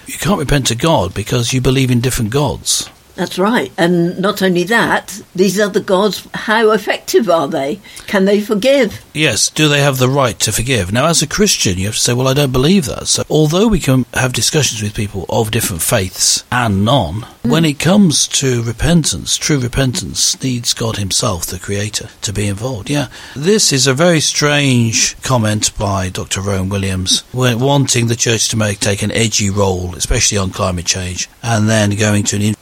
You 0.08 0.16
can't 0.16 0.38
repent 0.38 0.66
to 0.68 0.74
God 0.74 1.12
because 1.12 1.52
you 1.52 1.60
believe 1.60 1.90
in 1.90 2.00
different 2.00 2.30
gods. 2.30 2.88
That's 3.18 3.36
right. 3.36 3.72
And 3.76 4.20
not 4.20 4.42
only 4.42 4.62
that, 4.64 5.20
these 5.34 5.58
other 5.58 5.80
gods, 5.80 6.28
how 6.34 6.70
effective 6.70 7.28
are 7.28 7.48
they? 7.48 7.80
Can 8.06 8.26
they 8.26 8.40
forgive? 8.40 9.04
Yes, 9.12 9.50
do 9.50 9.68
they 9.68 9.80
have 9.80 9.98
the 9.98 10.08
right 10.08 10.38
to 10.38 10.52
forgive? 10.52 10.92
Now, 10.92 11.06
as 11.06 11.20
a 11.20 11.26
Christian, 11.26 11.78
you 11.78 11.86
have 11.86 11.94
to 11.94 12.00
say, 12.00 12.12
well, 12.12 12.28
I 12.28 12.32
don't 12.32 12.52
believe 12.52 12.84
that. 12.84 13.08
So, 13.08 13.24
although 13.28 13.66
we 13.66 13.80
can 13.80 14.06
have 14.14 14.32
discussions 14.32 14.80
with 14.80 14.94
people 14.94 15.26
of 15.28 15.50
different 15.50 15.82
faiths 15.82 16.44
and 16.52 16.84
none, 16.84 17.22
mm. 17.22 17.50
when 17.50 17.64
it 17.64 17.80
comes 17.80 18.28
to 18.28 18.62
repentance, 18.62 19.36
true 19.36 19.58
repentance 19.58 20.40
needs 20.40 20.72
God 20.72 20.96
Himself, 20.96 21.44
the 21.46 21.58
Creator, 21.58 22.10
to 22.22 22.32
be 22.32 22.46
involved. 22.46 22.88
Yeah, 22.88 23.08
this 23.34 23.72
is 23.72 23.88
a 23.88 23.94
very 23.94 24.20
strange 24.20 25.20
comment 25.22 25.76
by 25.76 26.08
Dr. 26.08 26.40
Rowan 26.40 26.68
Williams, 26.68 27.24
when 27.32 27.58
wanting 27.58 28.06
the 28.06 28.14
church 28.14 28.48
to 28.50 28.56
make 28.56 28.78
take 28.78 29.02
an 29.02 29.10
edgy 29.10 29.50
role, 29.50 29.96
especially 29.96 30.38
on 30.38 30.50
climate 30.50 30.86
change, 30.86 31.28
and 31.42 31.68
then 31.68 31.96
going 31.96 32.22
to 32.22 32.36
an 32.36 32.42
in- 32.42 32.54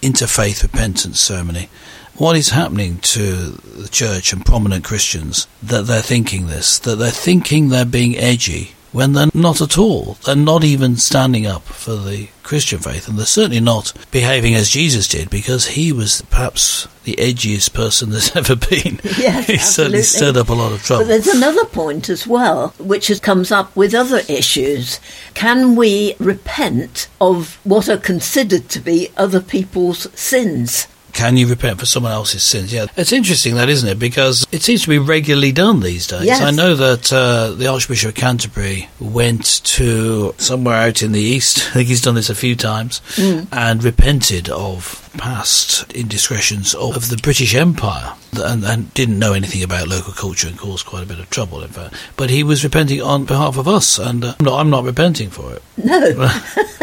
interfaith 0.46 0.62
repentance 0.62 1.20
ceremony. 1.20 1.68
What 2.16 2.36
is 2.36 2.50
happening 2.50 2.98
to 2.98 3.50
the 3.50 3.88
church 3.88 4.32
and 4.32 4.44
prominent 4.44 4.84
Christians 4.84 5.46
that 5.62 5.86
they're 5.86 6.02
thinking 6.02 6.46
this, 6.46 6.78
that 6.80 6.96
they're 6.96 7.10
thinking 7.10 7.68
they're 7.68 7.84
being 7.84 8.16
edgy 8.16 8.72
when 8.96 9.12
they're 9.12 9.28
not 9.34 9.60
at 9.60 9.76
all. 9.76 10.16
They're 10.24 10.34
not 10.34 10.64
even 10.64 10.96
standing 10.96 11.46
up 11.46 11.62
for 11.64 11.94
the 11.96 12.28
Christian 12.42 12.78
faith, 12.78 13.06
and 13.06 13.18
they're 13.18 13.26
certainly 13.26 13.60
not 13.60 13.92
behaving 14.10 14.54
as 14.54 14.70
Jesus 14.70 15.06
did 15.06 15.28
because 15.28 15.66
he 15.66 15.92
was 15.92 16.22
perhaps 16.30 16.88
the 17.04 17.16
edgiest 17.16 17.74
person 17.74 18.08
there's 18.10 18.34
ever 18.34 18.56
been. 18.56 18.98
Yes, 19.18 19.46
he 19.46 19.58
certainly 19.58 20.02
stirred 20.02 20.36
up 20.36 20.48
a 20.48 20.54
lot 20.54 20.72
of 20.72 20.82
trouble. 20.82 21.04
But 21.04 21.08
there's 21.08 21.26
another 21.26 21.64
point 21.66 22.08
as 22.08 22.26
well, 22.26 22.68
which 22.78 23.10
is, 23.10 23.20
comes 23.20 23.50
up 23.50 23.74
with 23.76 23.94
other 23.94 24.22
issues. 24.28 24.98
Can 25.34 25.76
we 25.76 26.14
repent 26.18 27.08
of 27.20 27.58
what 27.64 27.88
are 27.88 27.98
considered 27.98 28.68
to 28.70 28.80
be 28.80 29.10
other 29.16 29.40
people's 29.40 30.10
sins? 30.18 30.86
Can 31.16 31.38
you 31.38 31.46
repent 31.46 31.80
for 31.80 31.86
someone 31.86 32.12
else's 32.12 32.42
sins? 32.42 32.70
Yeah, 32.74 32.88
it's 32.94 33.10
interesting 33.10 33.54
that, 33.54 33.70
isn't 33.70 33.88
it? 33.88 33.98
Because 33.98 34.46
it 34.52 34.60
seems 34.60 34.82
to 34.82 34.90
be 34.90 34.98
regularly 34.98 35.50
done 35.50 35.80
these 35.80 36.06
days. 36.06 36.26
Yes. 36.26 36.42
I 36.42 36.50
know 36.50 36.76
that 36.76 37.10
uh, 37.10 37.52
the 37.52 37.68
Archbishop 37.68 38.10
of 38.10 38.14
Canterbury 38.14 38.90
went 39.00 39.64
to 39.64 40.34
somewhere 40.36 40.76
out 40.76 41.02
in 41.02 41.12
the 41.12 41.20
east. 41.20 41.58
I 41.70 41.72
think 41.72 41.88
he's 41.88 42.02
done 42.02 42.16
this 42.16 42.28
a 42.28 42.34
few 42.34 42.54
times 42.54 43.00
and 43.18 43.82
repented 43.82 44.50
of 44.50 45.10
past 45.16 45.90
indiscretions 45.94 46.74
of, 46.74 46.94
of 46.94 47.08
the 47.08 47.16
British 47.16 47.54
Empire 47.54 48.12
and, 48.34 48.62
and 48.62 48.92
didn't 48.92 49.18
know 49.18 49.32
anything 49.32 49.62
about 49.62 49.88
local 49.88 50.12
culture 50.12 50.48
and 50.48 50.58
caused 50.58 50.84
quite 50.84 51.02
a 51.02 51.06
bit 51.06 51.18
of 51.18 51.30
trouble, 51.30 51.62
in 51.62 51.70
fact. 51.70 51.94
But 52.18 52.28
he 52.28 52.42
was 52.42 52.62
repenting 52.62 53.00
on 53.00 53.24
behalf 53.24 53.56
of 53.56 53.66
us, 53.66 53.98
and 53.98 54.22
uh, 54.22 54.34
no, 54.38 54.56
I'm 54.56 54.68
not 54.68 54.84
repenting 54.84 55.30
for 55.30 55.54
it. 55.54 55.62
No. 55.82 56.30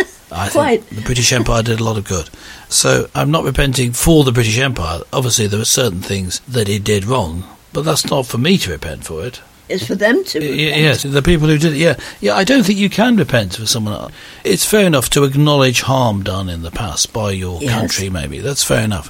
I 0.33 0.49
Quite. 0.49 0.83
think 0.83 0.99
the 1.01 1.05
British 1.05 1.31
Empire 1.31 1.63
did 1.63 1.79
a 1.79 1.83
lot 1.83 1.97
of 1.97 2.05
good. 2.05 2.29
So 2.69 3.07
I'm 3.15 3.31
not 3.31 3.43
repenting 3.43 3.93
for 3.93 4.23
the 4.23 4.31
British 4.31 4.57
Empire. 4.57 5.01
Obviously, 5.13 5.47
there 5.47 5.59
were 5.59 5.65
certain 5.65 6.01
things 6.01 6.39
that 6.47 6.67
it 6.69 6.83
did 6.83 7.05
wrong, 7.05 7.43
but 7.71 7.83
that's 7.85 8.09
not 8.09 8.25
for 8.25 8.37
me 8.37 8.57
to 8.59 8.71
repent 8.71 9.05
for 9.05 9.25
it. 9.25 9.41
It's 9.69 9.87
for 9.87 9.95
them 9.95 10.23
to 10.25 10.39
y- 10.39 10.45
yes, 10.45 11.03
the 11.03 11.21
people 11.21 11.47
who 11.47 11.57
did 11.57 11.73
it. 11.73 11.77
Yeah, 11.77 11.95
yeah. 12.19 12.35
I 12.35 12.43
don't 12.43 12.63
think 12.63 12.77
you 12.79 12.89
can 12.89 13.15
repent 13.15 13.55
for 13.55 13.65
someone 13.65 13.93
else. 13.93 14.11
It's 14.43 14.65
fair 14.65 14.85
enough 14.85 15.09
to 15.11 15.23
acknowledge 15.23 15.81
harm 15.81 16.21
done 16.23 16.49
in 16.49 16.63
the 16.63 16.71
past 16.71 17.13
by 17.13 17.31
your 17.31 17.61
Yes. 17.61 17.71
country. 17.71 18.09
Maybe 18.09 18.39
that's 18.39 18.63
fair 18.63 18.83
enough. 18.83 19.09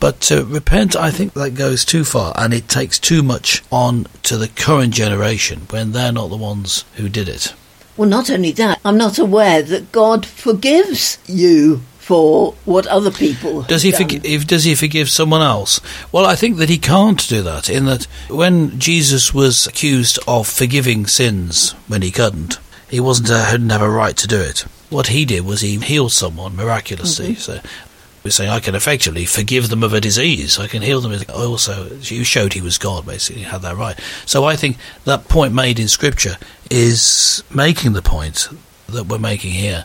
But 0.00 0.20
to 0.22 0.44
repent, 0.44 0.96
I 0.96 1.12
think 1.12 1.34
that 1.34 1.50
goes 1.50 1.84
too 1.84 2.02
far, 2.04 2.32
and 2.36 2.52
it 2.52 2.68
takes 2.68 2.98
too 2.98 3.22
much 3.22 3.62
on 3.70 4.08
to 4.24 4.36
the 4.36 4.48
current 4.48 4.92
generation 4.92 5.68
when 5.70 5.92
they're 5.92 6.10
not 6.10 6.30
the 6.30 6.36
ones 6.36 6.84
who 6.96 7.08
did 7.08 7.28
it. 7.28 7.54
Well, 7.96 8.08
not 8.08 8.30
only 8.30 8.52
that, 8.52 8.80
I'm 8.84 8.96
not 8.96 9.18
aware 9.18 9.62
that 9.62 9.92
God 9.92 10.24
forgives 10.24 11.18
you 11.26 11.82
for 11.98 12.52
what 12.64 12.86
other 12.88 13.12
people 13.12 13.60
have 13.60 13.68
Does 13.68 13.82
he? 13.82 13.90
If, 13.90 14.46
does 14.46 14.64
he 14.64 14.74
forgive 14.74 15.08
someone 15.08 15.40
else? 15.40 15.80
Well, 16.10 16.26
I 16.26 16.34
think 16.34 16.56
that 16.56 16.68
he 16.68 16.78
can't 16.78 17.26
do 17.28 17.42
that. 17.42 17.70
In 17.70 17.84
that, 17.84 18.04
when 18.28 18.78
Jesus 18.80 19.32
was 19.32 19.66
accused 19.66 20.18
of 20.26 20.48
forgiving 20.48 21.06
sins 21.06 21.72
when 21.86 22.02
he 22.02 22.10
couldn't, 22.10 22.58
he 22.88 22.98
wasn't 22.98 23.30
uh, 23.30 23.44
a, 23.46 23.52
didn't 23.52 23.70
have 23.70 23.82
a 23.82 23.88
right 23.88 24.16
to 24.16 24.26
do 24.26 24.40
it. 24.40 24.60
What 24.90 25.06
he 25.06 25.24
did 25.24 25.46
was 25.46 25.60
he 25.60 25.78
healed 25.78 26.12
someone 26.12 26.56
miraculously. 26.56 27.30
Mm-hmm. 27.30 27.40
So 27.40 27.60
we're 28.24 28.30
saying 28.30 28.50
I 28.50 28.60
can 28.60 28.74
effectively 28.74 29.24
forgive 29.24 29.68
them 29.68 29.82
of 29.82 29.92
a 29.92 30.00
disease. 30.00 30.58
I 30.58 30.66
can 30.66 30.82
heal 30.82 31.00
them. 31.00 31.12
I 31.12 31.32
Also, 31.32 31.88
you 32.00 32.24
showed 32.24 32.52
he 32.52 32.60
was 32.60 32.78
God. 32.78 33.06
Basically, 33.06 33.42
had 33.42 33.62
that 33.62 33.76
right. 33.76 33.98
So 34.26 34.44
I 34.44 34.56
think 34.56 34.76
that 35.04 35.28
point 35.28 35.54
made 35.54 35.78
in 35.78 35.88
Scripture 35.88 36.36
is 36.72 37.44
making 37.54 37.92
the 37.92 38.02
point 38.02 38.48
that 38.88 39.04
we're 39.06 39.18
making 39.18 39.52
here 39.52 39.84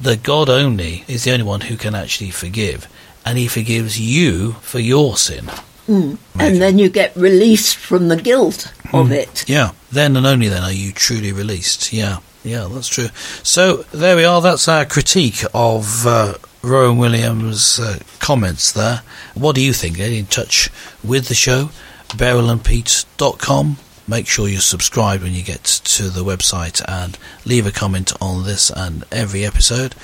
that 0.00 0.22
God 0.22 0.48
only 0.48 1.04
is 1.08 1.24
the 1.24 1.32
only 1.32 1.44
one 1.44 1.62
who 1.62 1.76
can 1.76 1.94
actually 1.94 2.30
forgive, 2.30 2.86
and 3.26 3.36
He 3.36 3.48
forgives 3.48 4.00
you 4.00 4.52
for 4.62 4.78
your 4.78 5.16
sin. 5.16 5.46
Mm. 5.88 6.18
And 6.38 6.62
then 6.62 6.78
you 6.78 6.88
get 6.88 7.14
released 7.16 7.76
from 7.76 8.08
the 8.08 8.16
guilt 8.16 8.72
of 8.92 9.08
Hmm. 9.08 9.12
it. 9.12 9.44
Yeah, 9.48 9.72
then 9.90 10.16
and 10.16 10.24
only 10.26 10.48
then 10.48 10.62
are 10.62 10.72
you 10.72 10.92
truly 10.92 11.32
released. 11.32 11.92
Yeah, 11.92 12.18
yeah, 12.44 12.68
that's 12.70 12.88
true. 12.88 13.08
So 13.42 13.84
there 13.92 14.14
we 14.16 14.24
are. 14.24 14.40
That's 14.40 14.68
our 14.68 14.84
critique 14.84 15.42
of 15.52 16.06
uh, 16.06 16.34
Rowan 16.62 16.96
Williams' 16.98 17.80
uh, 17.80 17.98
comments 18.20 18.70
there. 18.72 19.02
What 19.34 19.56
do 19.56 19.60
you 19.60 19.72
think? 19.72 19.96
Get 19.96 20.12
in 20.12 20.26
touch 20.26 20.70
with 21.02 21.26
the 21.26 21.34
show, 21.34 21.70
berylandpete.com. 22.10 23.76
Make 24.10 24.26
sure 24.26 24.48
you 24.48 24.58
subscribe 24.58 25.22
when 25.22 25.34
you 25.34 25.44
get 25.44 25.62
to 25.62 26.10
the 26.10 26.24
website 26.24 26.82
and 26.88 27.16
leave 27.44 27.64
a 27.64 27.70
comment 27.70 28.12
on 28.20 28.44
this 28.44 28.68
and 28.68 29.04
every 29.12 29.44
episode. 29.44 29.94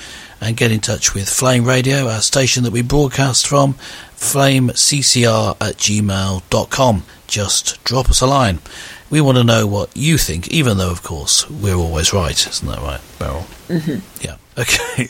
And 0.41 0.57
get 0.57 0.71
in 0.71 0.79
touch 0.79 1.13
with 1.13 1.29
Flame 1.29 1.65
Radio, 1.65 2.07
our 2.07 2.21
station 2.21 2.63
that 2.63 2.73
we 2.73 2.83
broadcast 2.83 3.49
from, 3.49 3.75
flameccr 4.15 5.57
at 5.61 5.77
gmail.com. 5.77 7.03
Just 7.27 7.83
drop 7.83 8.09
us 8.09 8.21
a 8.21 8.27
line. 8.29 8.61
We 9.11 9.21
want 9.21 9.39
to 9.39 9.45
know 9.45 9.67
what 9.67 9.97
you 9.97 10.19
think, 10.19 10.47
even 10.49 10.79
though, 10.79 10.93
of 10.93 11.03
course, 11.03 11.51
we're 11.51 11.75
always 11.75 12.13
right. 12.13 12.47
Isn't 12.47 12.69
that 12.69 12.79
right, 12.79 13.01
Beryl? 13.19 13.47
Mm-hmm. 13.69 14.25
Yeah. 14.25 14.37
Okay. 14.59 15.09